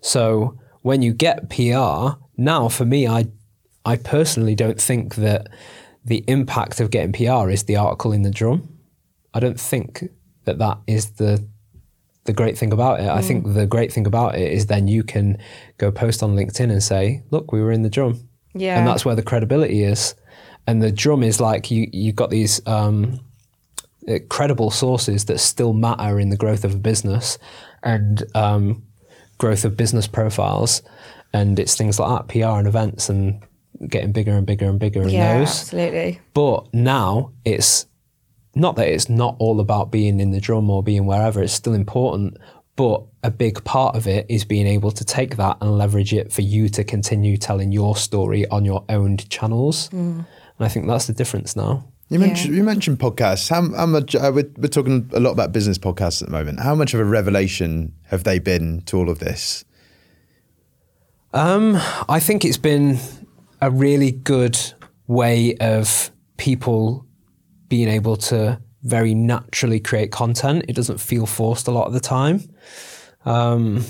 [0.00, 3.26] So when you get PR, now for me, I
[3.86, 5.48] I personally don't think that
[6.04, 8.73] the impact of getting PR is the article in the drum.
[9.34, 10.04] I don't think
[10.44, 11.44] that that is the
[12.24, 13.06] the great thing about it.
[13.08, 15.36] I think the great thing about it is then you can
[15.76, 18.78] go post on LinkedIn and say, "Look, we were in the drum," Yeah.
[18.78, 20.14] and that's where the credibility is.
[20.66, 23.20] And the drum is like you you've got these um,
[24.28, 27.38] credible sources that still matter in the growth of a business
[27.82, 28.82] and um,
[29.38, 30.80] growth of business profiles,
[31.32, 33.42] and it's things like that, PR and events, and
[33.88, 35.48] getting bigger and bigger and bigger in yeah, those.
[35.48, 36.20] absolutely.
[36.32, 37.86] But now it's
[38.54, 41.74] not that it's not all about being in the drum or being wherever, it's still
[41.74, 42.36] important.
[42.76, 46.32] But a big part of it is being able to take that and leverage it
[46.32, 49.88] for you to continue telling your story on your own channels.
[49.92, 50.26] And
[50.58, 51.84] I think that's the difference now.
[52.10, 53.48] You mentioned you mentioned podcasts.
[53.48, 54.14] How, how much?
[54.14, 56.60] Uh, we're, we're talking a lot about business podcasts at the moment.
[56.60, 59.64] How much of a revelation have they been to all of this?
[61.32, 61.76] Um,
[62.08, 62.98] I think it's been
[63.60, 64.58] a really good
[65.06, 67.03] way of people
[67.74, 70.64] being able to very naturally create content.
[70.68, 72.40] It doesn't feel forced a lot of the time.
[73.24, 73.84] Um,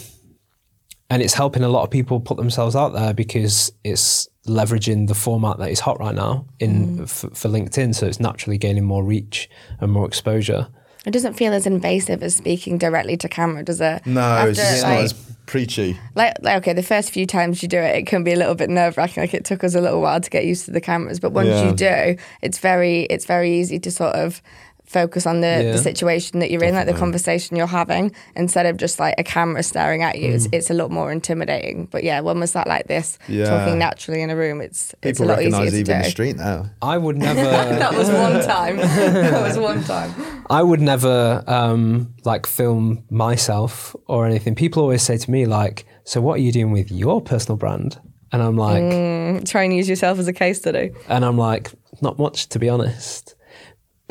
[1.11, 5.15] and it's helping a lot of people put themselves out there because it's leveraging the
[5.15, 7.95] format that is hot right now in f- for LinkedIn.
[7.95, 10.69] So it's naturally gaining more reach and more exposure.
[11.05, 14.07] It doesn't feel as invasive as speaking directly to camera, does it?
[14.07, 15.99] No, it's After, just like, not as preachy.
[16.15, 18.55] like, like okay, the first few times you do it, it can be a little
[18.55, 19.23] bit nerve wracking.
[19.23, 21.49] Like it took us a little while to get used to the cameras, but once
[21.49, 21.69] Yeah.
[21.71, 24.41] you do, it's very it's very easy to sort of
[24.85, 25.73] focus on the, Yeah.
[25.73, 29.25] the situation that you're in, like the conversation you're having, instead of just like a
[29.25, 30.29] camera staring at you.
[30.31, 30.35] Mm.
[30.35, 31.87] It's, it's a lot more intimidating.
[31.91, 33.19] But yeah, when was that like this?
[33.29, 33.47] Yeah.
[33.47, 36.03] Talking naturally in a room, it's it's a lot easier recognise to even do.
[36.05, 36.71] the street now.
[36.83, 37.43] I would never.
[37.85, 38.77] That was one time.
[39.33, 40.13] that was one time.
[40.51, 44.55] I would never um, like film myself or anything.
[44.55, 47.99] People always say to me like, "So what are you doing with your personal brand?"
[48.33, 50.91] And I'm like, Try and use yourself as a case study.
[51.09, 51.71] and I'm like,
[52.01, 53.34] not much to be honest,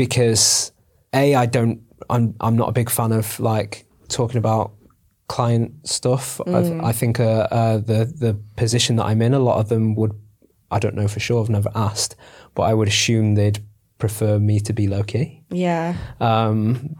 [0.03, 0.73] because
[1.13, 1.81] a I don't.
[2.09, 4.73] I'm I'm not a big fan of like talking about
[5.27, 6.41] client stuff.
[6.45, 9.95] I, I think uh, uh, the the position that I'm in, a lot of them
[9.95, 10.11] would.
[10.69, 11.41] I don't know for sure.
[11.41, 12.17] I've never asked,
[12.53, 13.63] but I would assume they'd
[13.97, 15.43] prefer me to be low key.
[15.49, 15.95] Yeah.
[16.19, 16.95] Um,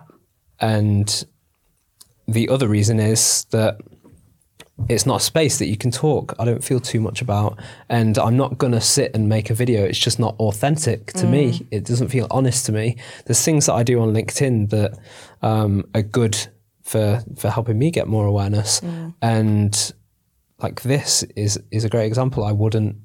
[0.60, 1.26] and
[2.28, 3.82] the other reason is that
[4.90, 6.34] it's not a space that you can talk.
[6.40, 7.60] I don't feel too much about,
[7.90, 9.86] and I'm not gonna sit and make a video.
[9.86, 11.54] It's just not authentic to me.
[11.54, 11.68] Mm.
[11.72, 12.98] It doesn't feel honest to me.
[13.26, 14.98] There's things that I do on LinkedIn that
[15.42, 16.38] um, are good
[16.82, 19.14] for for helping me get more awareness, mm.
[19.22, 19.94] and
[20.60, 22.44] like this is is a great example.
[22.44, 22.98] I wouldn't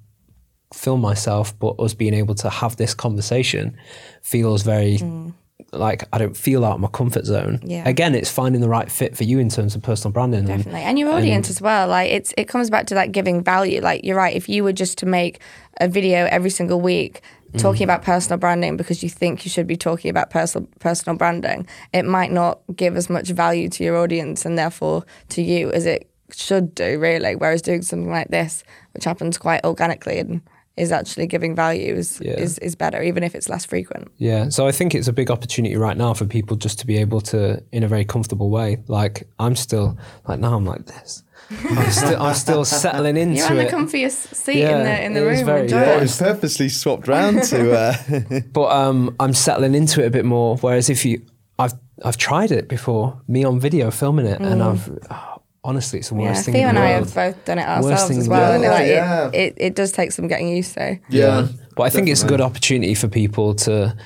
[0.72, 3.76] film myself, but us being able to have this conversation
[4.22, 5.34] feels very mm.
[5.72, 7.60] Like I don't feel out of my comfort zone.
[7.62, 7.86] Yeah.
[7.86, 10.40] Again, it's finding the right fit for you in terms of personal branding.
[10.40, 10.80] and- Definitely.
[10.82, 11.88] And your audience as well.
[11.88, 13.80] Like it's it comes back to like giving value.
[13.80, 15.40] Like you're right, if you were just to make
[15.80, 17.22] a video every single week
[17.56, 17.84] talking mm.
[17.84, 22.04] about personal branding because you think you should be talking about personal personal branding, it
[22.04, 26.10] might not give as much value to your audience and therefore to you as it
[26.30, 27.36] should do, really.
[27.36, 30.42] Whereas doing something like this, which happens quite organically and
[30.78, 32.32] is actually giving value is, Yeah.
[32.40, 34.08] is, is better, even if it's less frequent.
[34.16, 36.96] Yeah, so I think it's a big opportunity right now for people just to be
[36.98, 38.78] able to, in a very comfortable way.
[38.88, 41.22] Like I'm still, like now I'm like this.
[41.50, 43.72] I'm still, I'm still settling into You're on the it.
[43.72, 45.46] comfiest seat Yeah, in the in the it was room.
[45.46, 46.02] very- Enjoy yeah, Oh, it.
[46.02, 47.72] it's purposely swapped round to.
[47.72, 50.56] Uh, but um, I'm settling into it a bit more.
[50.58, 51.22] Whereas if you,
[51.58, 51.72] I've
[52.04, 55.37] I've tried it before, me on video filming it, and I've oh,
[55.68, 56.22] honestly, it's the Mm.
[56.22, 56.54] Yeah, worst thing.
[56.54, 58.52] Theo in and the I have both done it ourselves as well.
[58.54, 59.28] And like, Yeah.
[59.28, 60.98] it, it, it does take some getting used to.
[61.10, 61.46] yeah.
[61.76, 63.96] But I think it's a good opportunity for people to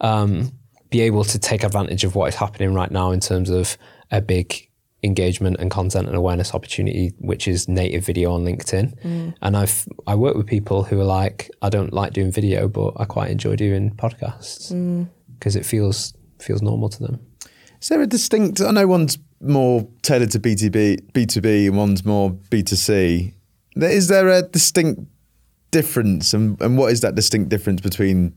[0.00, 0.52] um,
[0.90, 3.78] be able to take advantage of what is happening right now in terms of
[4.10, 4.68] a big
[5.02, 9.34] engagement and content and awareness opportunity, which is native video on LinkedIn.
[9.40, 12.92] And I've I work with people who are like, I don't like doing video, but
[12.96, 14.72] I quite enjoy doing podcasts
[15.38, 17.20] because it feels feels normal to them.
[17.80, 18.60] Is there a distinct?
[18.60, 23.32] I know one's more tailored to B2B, B2B, and one's more B2C.
[23.76, 25.02] Is there a distinct
[25.70, 28.32] difference, and, and what is that distinct difference between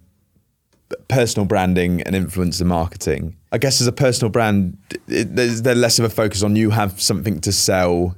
[1.10, 3.36] personal branding and influencer marketing?
[3.52, 6.70] I guess as a personal brand, it, there's there less of a focus on you
[6.72, 8.15] have something to sell.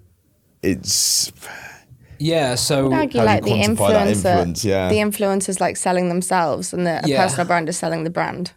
[0.64, 1.32] It's
[2.20, 2.56] Yeah.
[2.56, 4.66] So I'd argue How do like the you quantify that influencer, influence?
[4.66, 4.90] Yeah.
[4.90, 7.24] the influencers like selling themselves, and the a Yeah.
[7.24, 8.52] personal brand is selling the brand,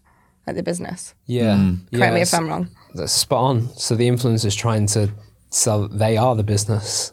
[0.46, 1.14] like the business.
[1.26, 1.56] yeah.
[1.56, 1.74] Hmm.
[1.96, 2.68] Correct me if I'm wrong.
[2.94, 3.68] That's spot on.
[3.76, 5.10] So the influencer's trying to
[5.50, 7.12] sell, they are the business.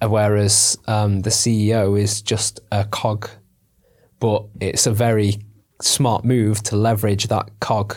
[0.00, 3.28] Uh, whereas um, the CEO is just a cog.
[4.18, 5.38] But it's a very
[5.80, 7.96] smart move to leverage that cog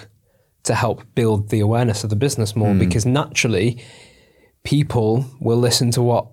[0.63, 2.79] to help build the awareness of the business more hmm.
[2.79, 3.83] because naturally
[4.63, 6.27] people will listen to what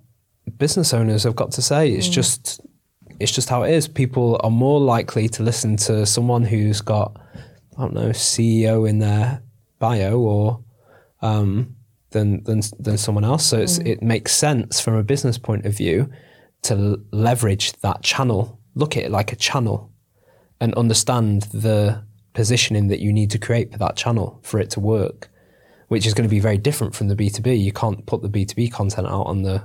[0.56, 1.90] business owners have got to say.
[1.90, 2.12] It's hmm.
[2.12, 2.60] just
[3.20, 3.86] it's just how it is.
[3.88, 7.18] People are more likely to listen to someone who's got
[7.76, 9.42] I don't know CEO in their
[9.86, 10.44] bio or
[11.28, 11.76] um,
[12.14, 13.44] than than than someone else.
[13.50, 16.08] So it's, it makes sense from a business point of view
[16.62, 18.58] to l- leverage that channel.
[18.74, 19.90] Look at it like a channel
[20.60, 22.02] and understand the
[22.34, 25.28] positioning that you need to create for that channel for it to work,
[25.88, 27.54] which is going to be very different from the B two B.
[27.54, 29.56] You can't put the B two B content out on the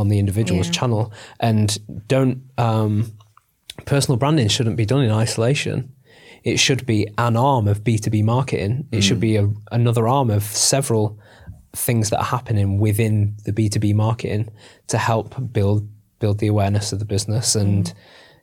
[0.00, 0.72] on the individual's Yeah.
[0.78, 1.68] channel, and
[2.08, 3.12] don't um,
[3.86, 5.93] personal branding shouldn't be done in isolation.
[6.44, 8.86] It should be an arm of B two B marketing.
[8.92, 9.20] It should mm.
[9.20, 11.18] be a, another arm of several
[11.72, 14.50] things that are happening within the B two B marketing
[14.88, 17.94] to help build build the awareness of the business and mm.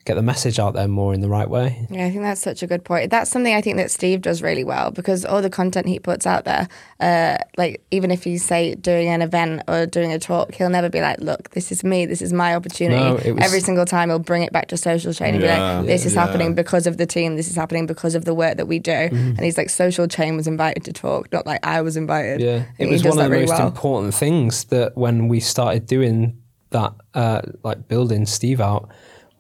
[0.06, 1.86] Get the message out there more in the right way.
[1.90, 3.12] Yeah, I think that's such a good point.
[3.12, 6.26] That's something I think that Steve does really well because all the content he puts
[6.26, 6.68] out there,
[7.00, 10.90] uh, like even if he's say doing an event or doing a talk, he'll never
[10.90, 12.06] be like, "Look, this is me.
[12.06, 15.14] This is my opportunity." No, was- Every single time, he'll bring it back to social
[15.14, 16.26] chain and be Yeah, like, "This is yeah.
[16.26, 17.36] happening because of the team.
[17.36, 19.16] This is happening because of the work that we do." Mm-hmm.
[19.16, 22.50] And he's like, "Social chain was invited to talk, not like I was invited." Yeah,
[22.50, 23.68] And it he was does one of that the really most well.
[23.68, 26.38] important things that when we started doing
[26.72, 28.90] that, uh, like building Steve out,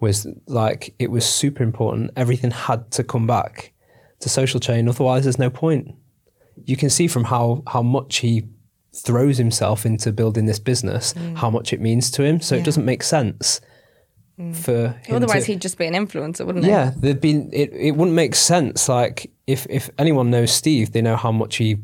[0.01, 2.11] was like it was super important.
[2.17, 3.71] Everything had to come back
[4.19, 5.95] to social chain, otherwise there's no point.
[6.65, 8.43] You can see from how how much he
[8.93, 11.37] throws himself into building this business, Mm.
[11.37, 12.41] how much it means to him.
[12.41, 13.61] So it doesn't make sense
[14.53, 16.71] for him Otherwise, to, he'd just be an influencer, wouldn't he?
[16.71, 17.71] yeah, there'd been it.
[17.73, 18.89] It wouldn't make sense.
[18.89, 21.77] Like if if anyone knows Steve, they know how much he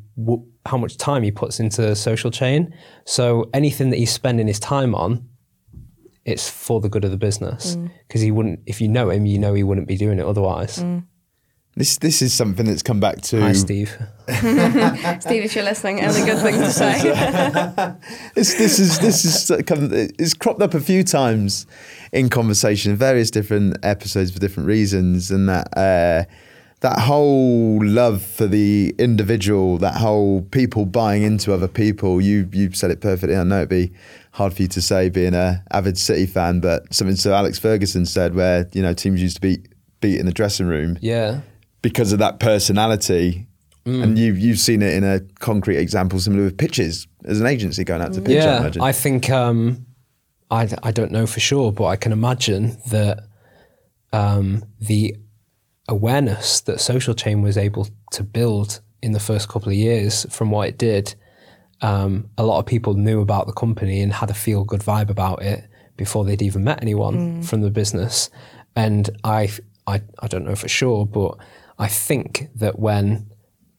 [0.66, 2.74] how much time he puts into social chain.
[3.06, 5.28] So anything that he's spending his time on,
[6.28, 7.76] it's for the good of the business.
[7.76, 7.90] Mm.
[8.08, 8.60] Because he wouldn't.
[8.68, 10.80] If you know him, you know he wouldn't be doing it otherwise.
[10.80, 11.06] Mm.
[11.76, 13.98] This this is something that's come back to Hi, Steve.
[14.28, 17.96] Steve, if you're listening, only good thing to say.
[18.36, 21.68] This this is this is come, it's cropped up a few times
[22.12, 26.26] in conversation, in various different episodes for different reasons, and that uh,
[26.80, 32.20] that whole love for the individual, that whole people buying into other people.
[32.20, 33.36] You you said it perfectly.
[33.36, 33.94] I know it'd be
[34.38, 38.06] hard for you to say, being a avid City fan, but something Sir Alex Ferguson
[38.06, 39.68] said, where you know teams used to beat
[40.00, 41.42] beat in the dressing room Yeah.
[41.82, 43.48] because of that personality.
[43.86, 44.04] Mm.
[44.04, 47.84] And you've you've seen it in a concrete example, similar with pitches as an agency
[47.84, 48.38] going out to pitch.
[48.38, 48.82] I yeah, imagine.
[48.82, 49.86] I think um,
[50.52, 53.24] I I don't know for sure, but I can imagine that
[54.14, 55.16] um, the
[55.88, 60.52] awareness that Social Chain was able to build in the first couple of years from
[60.52, 61.16] what it did,
[61.82, 65.10] um, a lot of people knew about the company and had a feel good vibe
[65.10, 68.30] about it before they'd even met anyone from the business.
[68.76, 69.50] And I,
[69.86, 71.38] I, I don't know for sure, but
[71.80, 73.32] I think that when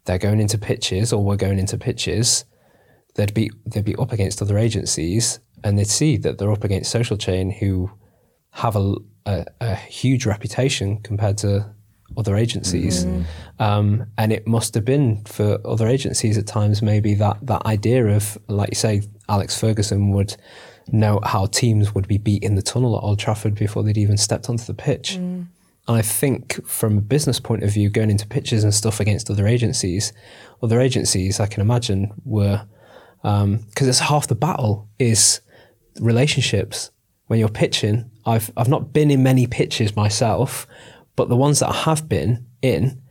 [0.05, 2.45] they're going into pitches or we're going into pitches,
[3.15, 6.91] they'd be they'd be up against other agencies and they'd see that they're up against
[6.91, 7.91] social chain who
[8.51, 8.95] have a,
[9.27, 11.75] a, a huge reputation compared to
[12.17, 13.05] other agencies.
[13.05, 13.25] Mm.
[13.59, 18.07] Um, and it must have been for other agencies at times maybe that that idea
[18.07, 20.37] of like you say Alex Ferguson would
[20.91, 24.17] know how teams would be beat in the tunnel at Old Trafford before they'd even
[24.17, 25.17] stepped onto the pitch.
[25.17, 25.47] Mm.
[25.87, 29.31] And I think from a business point of view, going into pitches and stuff against
[29.31, 30.13] other agencies,
[30.63, 32.67] other agencies I can imagine were
[33.25, 35.41] um, because it's half the battle is
[36.01, 36.91] relationships.
[37.27, 40.67] When you're pitching, I've I've not been in many pitches myself,
[41.19, 43.03] but the ones that I have been in,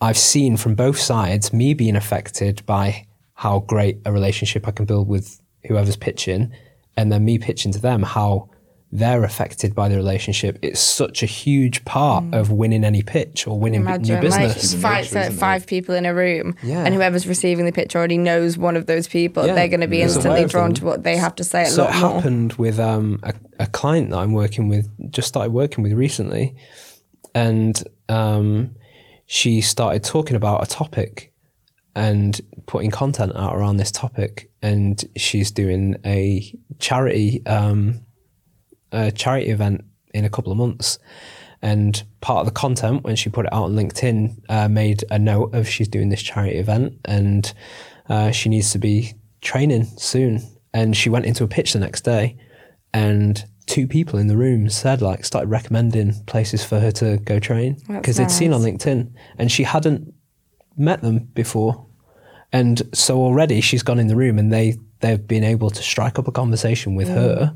[0.00, 4.84] I've seen from both sides me being affected by how great a relationship I can
[4.86, 6.52] build with whoever's pitching,
[6.96, 8.50] and then me pitching to them how
[8.90, 10.58] they're affected by the relationship.
[10.62, 14.54] It's such a huge part of winning any pitch or winning b- new Imagine like
[14.54, 14.74] business.
[14.82, 16.84] five, five people in a room, Yeah.
[16.84, 19.46] and whoever's receiving the pitch already knows one of those people.
[19.46, 19.54] Yeah.
[19.54, 21.66] They're going to be Is aware instantly drawn to what they have to say a
[21.66, 22.10] so lot it more.
[22.14, 26.54] happened with um, a, a client that I'm working with, just started working with recently,
[27.34, 28.74] and um,
[29.26, 31.32] she started talking about a topic
[31.94, 38.00] and putting content out around this topic, and she's doing a charity um,
[38.92, 40.98] a charity event in a couple of months.
[41.60, 45.18] And part of the content, when she put it out on LinkedIn, uh, made a
[45.18, 47.52] note of she's doing this charity event and
[48.08, 50.40] uh, she needs to be training soon.
[50.72, 52.36] And she went into a pitch the next day,
[52.92, 57.38] and two people in the room said, like, started recommending places for her to go
[57.38, 58.62] train because they'd seen on.
[58.62, 60.12] LinkedIn and she hadn't
[60.76, 61.86] met them before.
[62.52, 66.18] And so already she's gone in the room and they they've been able to strike
[66.18, 67.14] up a conversation with mm.
[67.14, 67.54] her,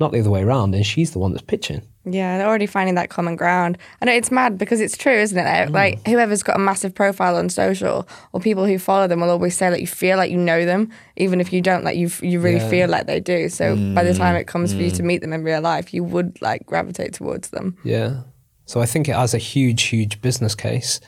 [0.00, 1.82] not the other way around, and she's the one that's pitching.
[2.06, 3.78] Yeah, they're already finding that common ground.
[4.00, 5.70] And it's mad because it's true, isn't it?
[5.70, 6.10] Like mm.
[6.10, 9.70] whoever's got a massive profile on social or people who follow them will always say
[9.70, 11.82] that you feel like you know them, even if you don't.
[11.82, 12.68] Like you, you really Yeah.
[12.68, 13.48] feel like they do.
[13.48, 14.40] So by the time mm.
[14.40, 15.06] it comes for you to mm.
[15.06, 17.78] meet them in real life, you would like gravitate towards them.
[17.84, 18.20] Yeah.
[18.66, 21.00] So I think it has a huge, huge business case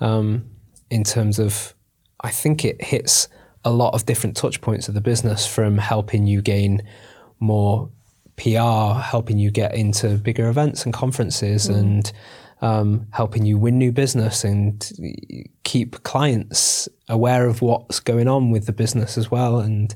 [0.00, 0.46] um,
[0.90, 1.74] in terms of,
[2.22, 3.28] I think it hits
[3.64, 6.82] a lot of different touch points of the business from helping you gain
[7.38, 7.90] more
[8.38, 12.10] PR, helping you get into bigger events and conferences, and
[12.60, 14.90] um, helping you win new business and
[15.64, 19.60] keep clients aware of what's going on with the business as well.
[19.60, 19.94] And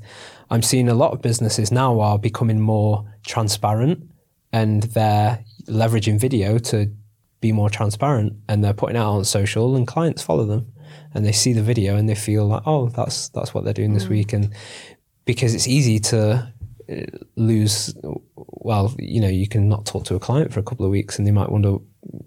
[0.51, 4.09] I'm seeing a lot of businesses now are becoming more transparent
[4.53, 6.93] and they're leveraging video to
[7.41, 10.73] be more transparent and they're putting it out on social and clients follow them
[11.15, 13.95] and they see the video and they feel like oh that's that's what they're doing
[13.95, 14.33] this week.
[14.33, 14.55] And
[15.25, 16.53] because it's easy to
[16.91, 17.03] Uh,
[17.37, 17.95] lose
[18.37, 21.19] well you know you can not talk to a client for a couple of weeks
[21.19, 21.77] and they might wonder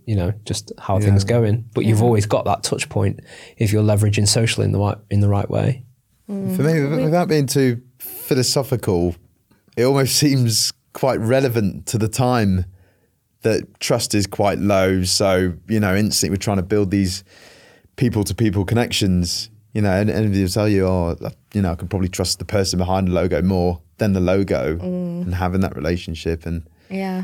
[0.06, 3.20] you know just how are things going but you've always got that touch point
[3.58, 5.84] if you're leveraging social in the right in the right way
[6.30, 6.56] mm.
[6.56, 9.16] For me, without being too philosophical,
[9.76, 12.66] it almost seems quite relevant to the time
[13.42, 15.04] that trust is quite low.
[15.04, 17.24] So, you know, instantly we're trying to build these
[17.96, 19.50] people to people connections.
[19.74, 22.40] You know, and anybody will tell you, oh, uh, you know, I can probably trust
[22.40, 26.46] the person behind the logo more than the logo and having that relationship.
[26.46, 27.24] And Yeah.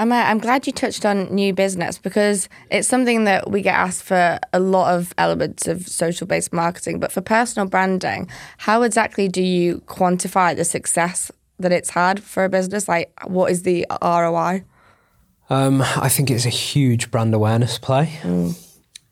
[0.00, 3.74] I'm, uh, I'm glad you touched on new business because it's something that we get
[3.74, 7.00] asked for a lot of elements of social based marketing.
[7.00, 8.28] But for personal branding,
[8.58, 12.86] how exactly do you quantify the success that it's had for a business?
[12.86, 14.62] Like, what is the ROI?
[15.50, 18.20] Um, I think it's a huge brand awareness play.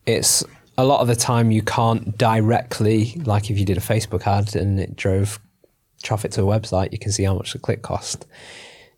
[0.06, 0.44] It's
[0.78, 4.54] a lot of the time you can't directly, like if you did a Facebook ad
[4.54, 5.40] and it drove
[6.02, 8.26] traffic to a website, you can see how much the click cost.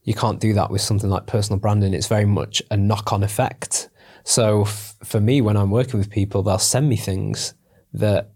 [0.05, 1.95] You can't do that with something like personal branding.
[1.95, 3.89] It's very much a knock on effect.
[4.25, 7.55] So f- for me, when I'm working with people, they'll send me things
[7.93, 8.31] that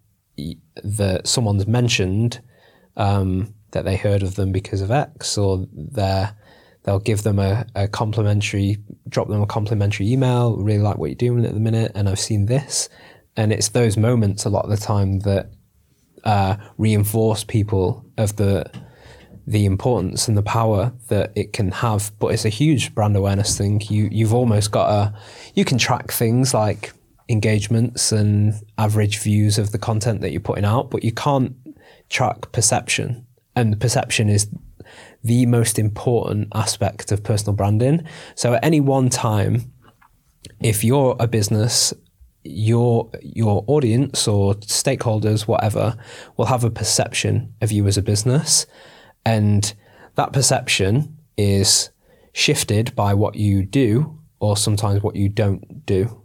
[0.82, 2.40] that someone's mentioned
[2.96, 6.34] um, that they heard of them because of X, or they're
[6.84, 10.56] they'll give them a, a complimentary, drop them a complimentary email.
[10.56, 12.88] Really like what you're doing at the minute, and I've seen this,
[13.36, 15.50] and it's those moments a lot of the time that
[16.24, 18.70] uh, reinforce people of the
[19.44, 22.12] the importance and the power that it can have.
[22.20, 23.82] But it's a huge brand awareness thing.
[23.88, 25.14] You you've almost got a
[25.54, 26.92] you can track things like
[27.28, 31.54] engagements and average views of the content that you're putting out, but you can't
[32.08, 33.26] track perception.
[33.56, 34.48] And perception is
[35.22, 38.04] the most important aspect of personal branding.
[38.34, 39.72] So at any one time,
[40.60, 41.94] if you're a business,
[42.45, 45.97] your your audience or stakeholders, whatever,
[46.36, 48.66] will have a perception of you as a business,
[49.24, 49.74] and
[50.16, 51.90] that perception is
[52.32, 56.22] shifted by what you do or sometimes what you don't do.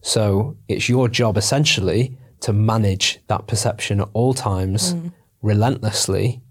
[0.00, 5.08] So it's your job essentially to manage that perception at all times hmm.
[5.42, 6.42] relentlessly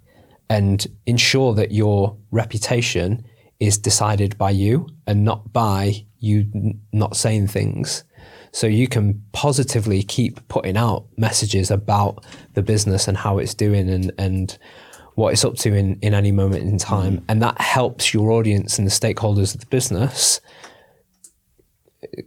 [0.50, 3.26] and ensure that your reputation
[3.60, 8.04] is decided by you and not by you n- not saying things.
[8.56, 13.90] So you can positively keep putting out messages about the business and how it's doing
[13.90, 14.58] and, and
[15.16, 17.22] what it's up to in, in any moment in time.
[17.28, 20.40] And that helps your audience and the stakeholders of the business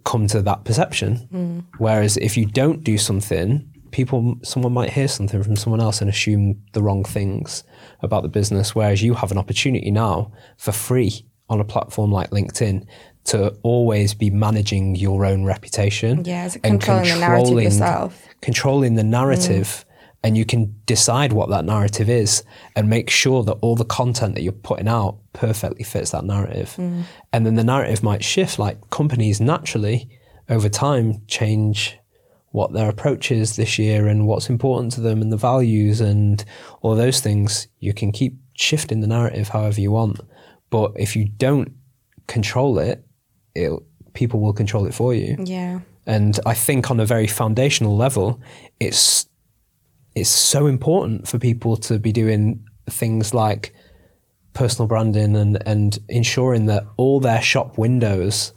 [0.05, 1.27] come to that perception.
[1.33, 1.65] Mm.
[1.79, 6.11] Whereas if you don't do something, people, someone might hear something from someone else and
[6.11, 7.65] assume the wrong things
[8.03, 8.75] about the business.
[8.75, 12.87] Whereas you have an opportunity now for free on a platform like LinkedIn
[13.29, 16.25] to always be managing your own reputation.
[16.25, 18.29] Yeah, it's and controlling the narrative yourself.
[18.41, 19.67] Controlling the narrative.
[19.67, 19.85] Mm.
[20.25, 22.43] And you can decide what that narrative is
[22.75, 26.75] and make sure that all the content that you're putting out perfectly fits that narrative.
[26.77, 27.05] Mm.
[27.33, 30.09] And then the narrative might shift, like companies naturally
[30.49, 31.99] over time change
[32.51, 36.45] what their approach is this year and what's important to them and the values and
[36.81, 37.69] all those things.
[37.79, 40.21] You can keep shifting the narrative however you want.
[40.71, 41.73] But if you don't
[42.27, 43.05] control it,
[43.59, 43.73] it
[44.15, 45.37] people will control it for you.
[45.39, 45.81] Yeah.
[46.07, 48.41] And I think on a very foundational level,
[48.81, 49.29] it's
[50.15, 53.75] it's so important for people to be doing things like
[54.53, 58.53] personal branding and, and ensuring that all their shop windows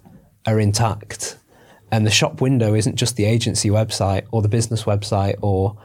[0.47, 1.37] are intact.
[1.91, 5.77] And the shop window isn't just the agency website or the business website or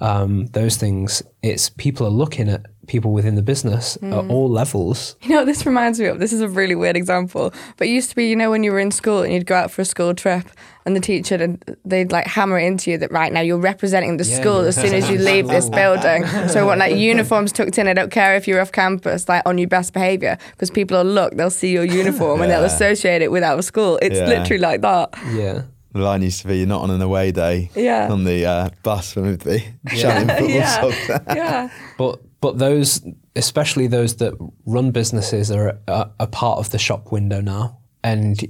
[0.00, 1.22] um, those things.
[1.42, 5.16] It's people are looking at people within the business at all levels.
[5.22, 6.18] You know what this reminds me of?
[6.18, 7.52] This is a really weird example.
[7.76, 9.54] But it used to be, you know, when you were in school and you'd go
[9.54, 10.44] out for a school trip
[10.84, 14.16] and the teacher, would they'd like hammer it into you that right now you're representing
[14.16, 16.26] the Yeah, school as soon as you leave this building.
[16.48, 19.58] So what, like uniforms tucked in, I don't care if you're off campus, like on
[19.58, 23.30] your best behaviour, because people will look, they'll see your uniform and they'll associate it
[23.30, 23.98] with our school.
[24.02, 24.26] It's Yeah.
[24.26, 25.10] literally like that.
[25.32, 25.62] Yeah.
[25.92, 28.10] The line used to be, "You're not on an away day." Yeah.
[28.10, 30.80] On the uh, bus when we'd be shouting football yeah.
[30.80, 30.96] songs.
[31.28, 31.70] yeah.
[31.98, 33.02] But but those,
[33.36, 34.34] especially those that
[34.66, 38.42] run businesses, are a, a part of the shop window now, and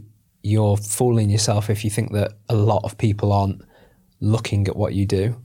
[0.43, 3.62] you're fooling yourself if you think that a lot of people aren't
[4.20, 5.36] looking at what you do.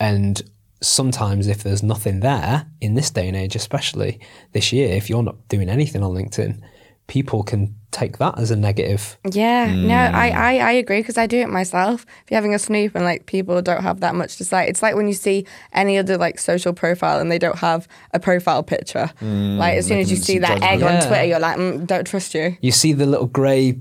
[0.00, 0.40] And
[0.80, 4.20] sometimes, if there's nothing there in this day and age, especially
[4.52, 6.60] this year, if you're not doing anything on LinkedIn,
[7.08, 9.18] people can take that as a negative.
[9.28, 12.04] Yeah, no, I, I, I agree because I do it myself.
[12.24, 14.82] If you're having a snoop and like people don't have that much to say, it's
[14.82, 18.62] like when you see any other like social profile and they don't have a profile
[18.62, 19.10] picture.
[19.22, 21.02] like as soon as you see some that egg judgment.
[21.02, 22.56] on Twitter, you're like, mm, don't trust you.
[22.60, 23.80] You see the little grey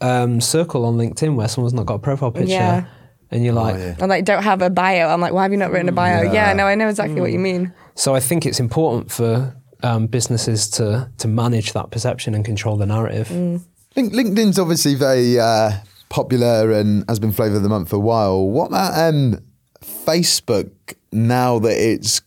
[0.00, 2.84] um, circle on LinkedIn where someone's not got a profile picture, Yeah.
[3.32, 5.08] and you're like, Or like don't have a bio.
[5.08, 6.32] I'm like, why have you not written a bio?
[6.32, 7.72] Yeah, no, I know exactly what you mean.
[7.96, 12.76] So I think it's important for um, businesses to to manage that perception and control
[12.76, 13.30] the narrative.
[13.96, 15.72] Link- LinkedIn's obviously very uh,
[16.08, 18.48] popular and has been flavour of the month for a while.
[18.48, 19.38] What about um,
[19.82, 20.70] Facebook
[21.10, 22.22] now that it's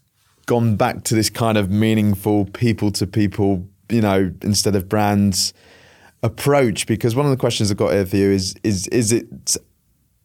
[0.45, 5.53] gone back to this kind of meaningful people to people, you know, instead of brands
[6.21, 6.85] approach?
[6.87, 9.57] Because one of the questions I've got here for you is is is it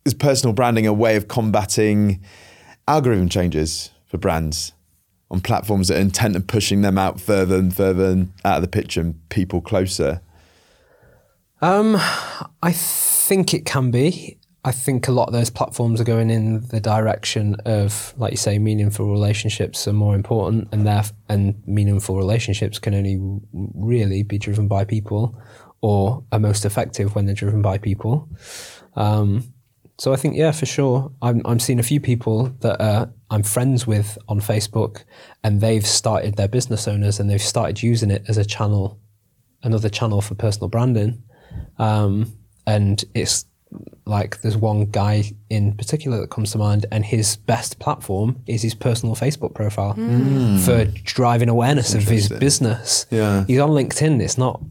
[0.05, 2.21] is personal branding a way of combating
[2.89, 4.73] algorithm changes for brands
[5.31, 8.63] on platforms that are intent on pushing them out further and further and out of
[8.63, 10.21] the picture and people closer?
[11.61, 11.97] Um,
[12.63, 14.39] I think it can be.
[14.63, 18.37] I think a lot of those platforms are going in the direction of, like you
[18.37, 23.19] say, meaningful relationships are more important, and there and meaningful relationships can only
[23.53, 25.41] really be driven by people,
[25.81, 28.29] or are most effective when they're driven by people.
[28.97, 29.55] Um,
[30.01, 31.13] so I think, yeah, for sure.
[31.21, 35.05] I'm I'm seeing a few people that uh, I'm friends with on Facebook,
[35.45, 38.99] and they've started their business owners, and they've started using it as a channel,
[39.63, 41.23] another channel for personal branding.
[41.77, 42.33] Um,
[42.67, 43.45] and it's
[44.07, 48.63] like there's one guy in particular that comes to mind, and his best platform is
[48.63, 49.93] his personal Facebook profile
[50.65, 53.05] for driving awareness of his business.
[53.11, 53.45] Yeah.
[53.47, 54.23] he's on LinkedIn.
[54.23, 54.63] It's not.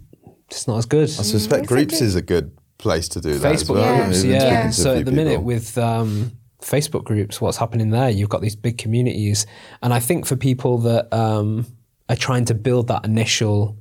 [0.50, 1.04] It's not as good.
[1.04, 3.56] I suspect groups is a good place to do that.
[3.56, 4.04] Facebook well.
[4.06, 4.70] groups, yeah.
[4.70, 8.10] a So at the minute with um, Facebook groups, what's happening there?
[8.10, 9.46] You've got these big communities,
[9.84, 11.68] and I think for people that um,
[12.10, 13.78] are trying to build that initial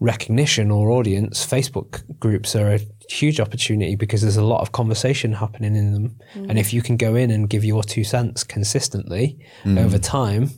[0.00, 5.32] recognition or audience, Facebook groups are a huge opportunity because there's a lot of conversation
[5.32, 9.38] happening in them, and if you can go in and give your two cents consistently
[9.66, 10.50] over time,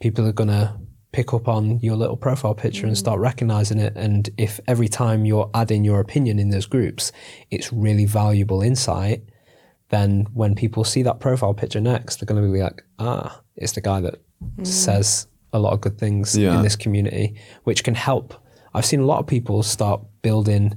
[0.00, 0.78] people are gonna
[1.16, 3.22] pick up on your little profile picture and start mm.
[3.22, 3.94] recognizing it.
[3.96, 7.10] And if every time you're adding your opinion in those groups,
[7.50, 9.22] it's really valuable insight,
[9.88, 13.72] then when people see that profile picture next, they're going to be like, ah, it's
[13.72, 14.16] the guy that
[14.58, 14.66] mm.
[14.66, 16.56] says a lot of good things Yeah.
[16.56, 18.34] in this community, which can help.
[18.74, 20.74] I've seen a lot of people start building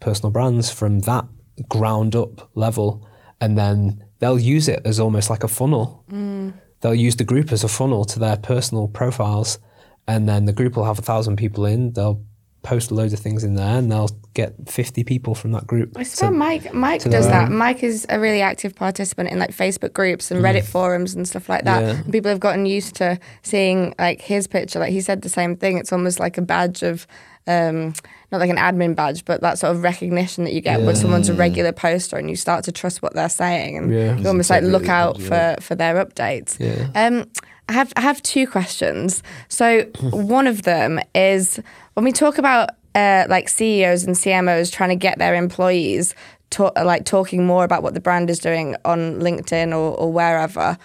[0.00, 1.26] personal brands from that
[1.68, 3.06] ground up level,
[3.40, 6.52] and then they'll use it as almost like a funnel mm.
[6.80, 9.58] They'll use the group as a funnel to their personal profiles
[10.06, 12.22] and then the group will have a thousand people in they'll
[12.62, 16.02] post loads of things in there and they'll get 50 people from that group I
[16.02, 17.48] swear to- Mike Mike does that.
[17.48, 17.56] own.
[17.56, 20.68] Mike is a really active participant in like Facebook groups and Reddit mm.
[20.68, 21.82] forums and stuff like that.
[21.82, 21.88] Yeah.
[22.02, 24.78] And people have gotten used to seeing like his picture.
[24.78, 25.78] Like he said the same thing.
[25.78, 27.06] It's almost like a badge of
[27.46, 27.94] um
[28.32, 31.28] not like an admin badge, but that sort of recognition that you get when someone's
[31.28, 34.16] a regular poster and you start to trust what they're saying and Yeah.
[34.16, 35.26] you almost like look out badge,
[35.56, 36.56] for for their updates.
[36.60, 36.88] Yeah.
[36.94, 37.26] Um,
[37.68, 39.22] I have I have two questions.
[39.48, 41.58] So one of them is
[41.94, 46.14] when we talk about uh, like CEOs and CMOs trying to get their employees
[46.50, 50.76] to, like talking more about what the brand is doing on LinkedIn or, or wherever.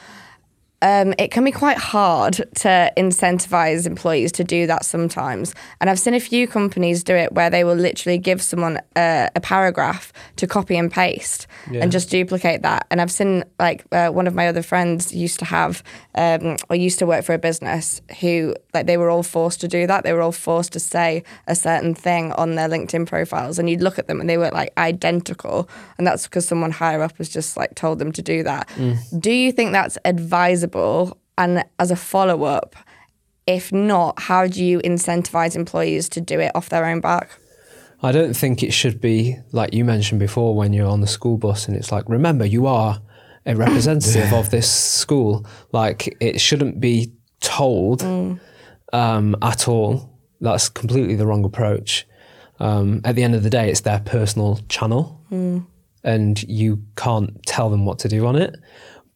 [0.82, 5.55] Um, it can be quite hard to incentivize employees to do that sometimes.
[5.80, 9.30] And I've seen a few companies do it where they will literally give someone a,
[9.36, 11.47] a paragraph to copy and paste
[11.82, 12.86] and just duplicate that.
[12.91, 15.82] And I've seen like uh, one of my other friends used to have
[16.15, 19.67] um, or used to work for a business who like they were all forced to
[19.67, 20.03] do that.
[20.03, 23.82] They were all forced to say a certain thing on their LinkedIn profiles, and you'd
[23.82, 25.69] look at them and they were like identical.
[25.97, 28.69] And that's because someone higher up has just like told them to do that.
[29.17, 30.64] Do you think that's advisable?
[31.38, 32.76] And as a follow up,
[33.47, 37.38] if not, how do you incentivize employees to do it off their own back?
[38.01, 41.38] I don't think it should be like you mentioned before when you're on the school
[41.38, 43.01] bus and it's like, remember, you are
[43.45, 45.45] a representative of this school.
[45.72, 48.03] Like it shouldn't be told
[48.93, 50.20] um, at all.
[50.41, 52.05] That's completely the wrong approach.
[52.59, 55.22] Um, at the end of the day, it's their personal channel,
[56.03, 58.55] and you can't tell them what to do on it.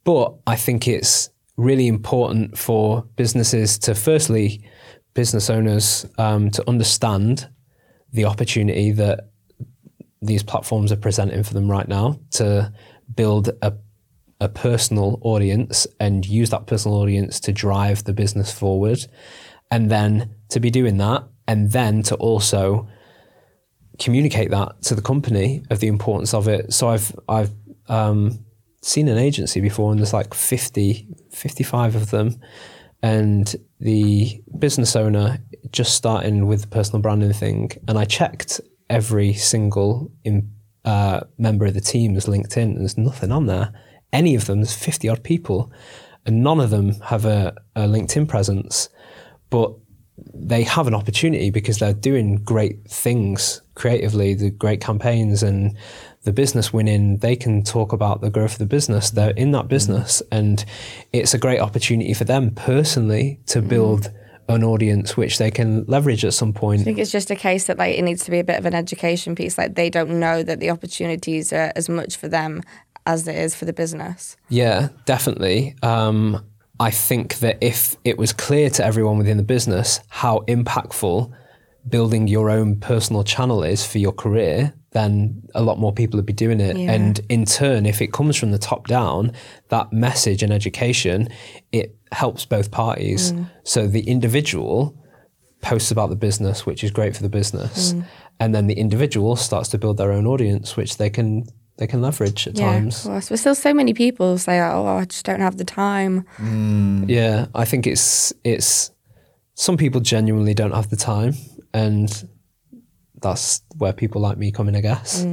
[0.04, 1.30] But I think it's
[1.60, 4.64] really important for businesses to, firstly,
[5.14, 7.50] business owners um, to understand
[8.14, 9.30] the opportunity that
[10.22, 12.72] these platforms are presenting for them right now to
[13.16, 13.74] build a
[14.42, 19.06] a personal audience and use that personal audience to drive the business forward.
[19.70, 22.88] And then to be doing that and then to also
[24.00, 26.74] communicate that to the company of the importance of it.
[26.74, 27.52] So i've i've
[27.90, 28.46] um,
[28.82, 32.40] seen an agency before and there's like 50 55 of them.
[33.02, 35.40] And the business owner
[35.72, 38.60] just starting with the personal branding thing and i checked
[38.90, 40.52] every single in,
[40.84, 43.72] uh, member of the team's linkedin and there's nothing on there.
[44.12, 45.72] Any of them there's 50 odd people
[46.26, 48.90] and none of them have a, a linkedin presence.
[49.50, 49.74] But
[50.34, 55.78] they have an opportunity because they're doing great things creatively, the great campaigns and
[56.24, 57.18] the business winning.
[57.18, 59.10] They can talk about the growth of the business.
[59.10, 60.64] They're in that business, and
[61.14, 64.12] it's a great opportunity for them personally to build
[64.50, 66.82] an audience which they can leverage at some point.
[66.82, 68.66] I think it's just a case that like it needs to be a bit of
[68.66, 69.58] an education piece.
[69.58, 72.64] Like they don't know that the opportunities are as much for them
[73.06, 74.36] as it is for the business.
[74.50, 75.76] Yeah, definitely.
[75.84, 76.44] Um,
[76.80, 81.32] I think that if it was clear to everyone within the business how impactful
[81.88, 86.26] building your own personal channel is for your career, then a lot more people would
[86.26, 86.76] be doing it.
[86.76, 86.92] Yeah.
[86.92, 89.34] And in turn, if it comes from the top down,
[89.70, 91.30] that message and education,
[91.72, 93.34] it helps both parties.
[93.34, 93.50] Mm.
[93.64, 94.96] So the individual
[95.62, 98.06] posts about the business, which is great for the business, mm.
[98.40, 101.46] and then the individual starts to build their own audience, which they can
[101.78, 103.06] they can leverage at Yeah, times.
[103.06, 103.30] of course.
[103.30, 107.06] But still, so many people say, "Oh, I just don't have the time." Mm.
[107.08, 108.92] Yeah, I think it's it's
[109.54, 111.36] some people genuinely don't have the time,
[111.74, 112.28] and
[113.22, 115.26] that's where people like me come in, I guess.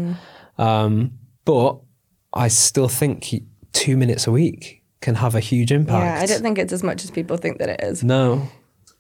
[0.58, 1.12] Um,
[1.44, 1.78] but
[2.32, 3.34] I still think
[3.72, 6.04] two minutes a week can have a huge impact.
[6.04, 8.02] Yeah, I don't think it's as much as people think that it is.
[8.02, 8.48] No,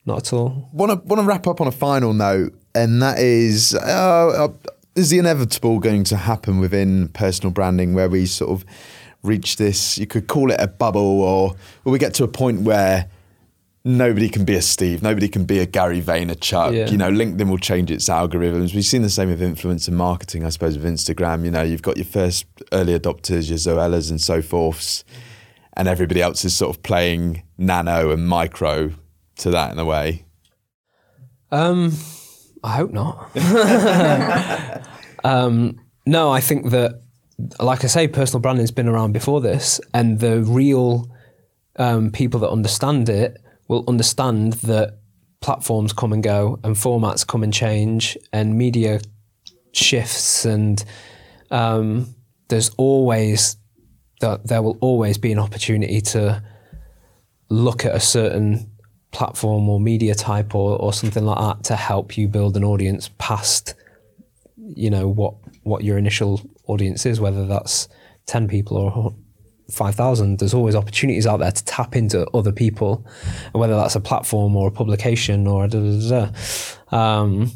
[0.04, 0.68] not at all.
[0.72, 4.70] want to want to wrap up on a final note, and that is uh, uh,
[4.94, 8.64] is the inevitable going to happen within personal branding, where we sort of
[9.22, 9.98] reach this?
[9.98, 13.08] You could call it a bubble, or or we get to a point where
[13.86, 16.74] nobody can be a Steve, nobody can be a Gary Vaynerchuk.
[16.74, 16.90] Yeah.
[16.90, 18.74] You know, LinkedIn will change its algorithms.
[18.74, 21.44] We've seen the same with influencer marketing, I suppose, with Instagram.
[21.44, 25.04] You know, you've got your first early adopters, your Zoellas and so forths,
[25.74, 28.90] and everybody else is sort of playing nano and micro
[29.36, 30.24] to that in a way.
[31.52, 31.92] Um,
[32.64, 33.30] I hope not.
[35.24, 37.02] um, no, I think that,
[37.60, 41.08] like I say, personal branding's been around before this, and the real
[41.76, 44.98] um, people that understand it will understand that
[45.40, 49.00] platforms come and go, and formats come and change, and media
[49.72, 50.84] shifts, and
[51.50, 52.14] um,
[52.48, 53.56] there's always
[54.20, 56.42] that there will always be an opportunity to
[57.48, 58.70] look at a certain
[59.12, 63.10] platform or media type or, or something like that to help you build an audience
[63.18, 63.74] past
[64.74, 67.88] you know what what your initial audience is whether that's
[68.26, 69.14] 10 people or
[69.70, 73.06] 5000 there's always opportunities out there to tap into other people
[73.52, 76.30] whether that's a platform or a publication or a da, da,
[76.90, 76.96] da.
[76.96, 77.50] Um,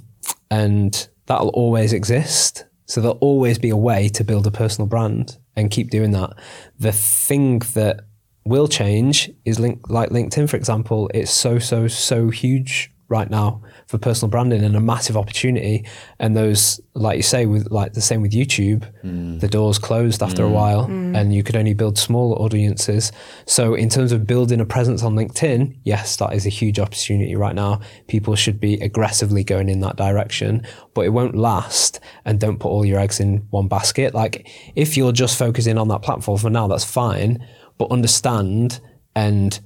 [0.50, 5.38] and that'll always exist so there'll always be a way to build a personal brand
[5.54, 6.30] and keep doing that
[6.78, 8.00] the thing that
[8.44, 11.10] will change is link, like LinkedIn, for example.
[11.14, 15.84] It's so, so, so huge right now for personal branding and a massive opportunity.
[16.20, 19.40] And those, like you say, with like the same with YouTube, mm.
[19.40, 20.52] the doors closed after a mm.
[20.52, 21.16] while mm.
[21.16, 23.10] and you could only build smaller audiences.
[23.46, 27.34] So in terms of building a presence on LinkedIn, yes, that is a huge opportunity
[27.34, 27.80] right now.
[28.06, 30.64] People should be aggressively going in that direction,
[30.94, 34.14] but it won't last and don't put all your eggs in one basket.
[34.14, 37.44] Like if you're just focusing on that platform for now, that's fine
[37.80, 38.78] but understand
[39.16, 39.58] and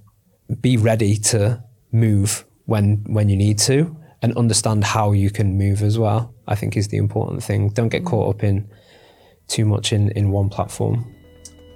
[0.60, 1.60] be ready to
[1.90, 6.54] move when when you need to and understand how you can move as well i
[6.54, 8.66] think is the important thing don't get caught up in
[9.48, 11.04] too much in in one platform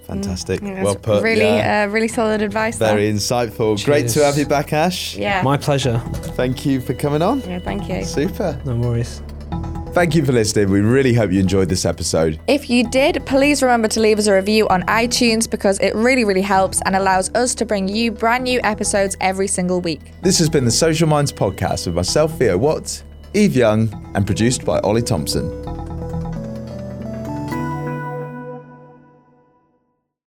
[0.09, 0.63] Fantastic.
[0.63, 1.23] That's well put.
[1.23, 1.85] Really, yeah.
[1.87, 2.79] uh, really solid advice.
[2.79, 2.95] there.
[2.95, 3.85] Very insightful.
[3.85, 5.15] Great to have you back, Ash.
[5.15, 5.43] Yeah.
[5.43, 5.99] my pleasure
[6.35, 7.41] Thank you for coming on.
[7.43, 7.59] yeah.
[7.59, 8.03] Thank you.
[8.05, 8.59] Super.
[8.65, 9.21] no worries
[9.93, 10.71] Thank you for listening.
[10.71, 12.39] We really hope you enjoyed this episode.
[12.47, 16.25] If you did, please remember to leave us a review on iTunes because it really,
[16.25, 20.01] really helps and allows us to bring you brand new episodes every single week.
[20.23, 23.03] This has been the Social Minds Podcast with myself, Theo Watts,
[23.35, 25.78] Eve Young, and produced by Ollie Thompson.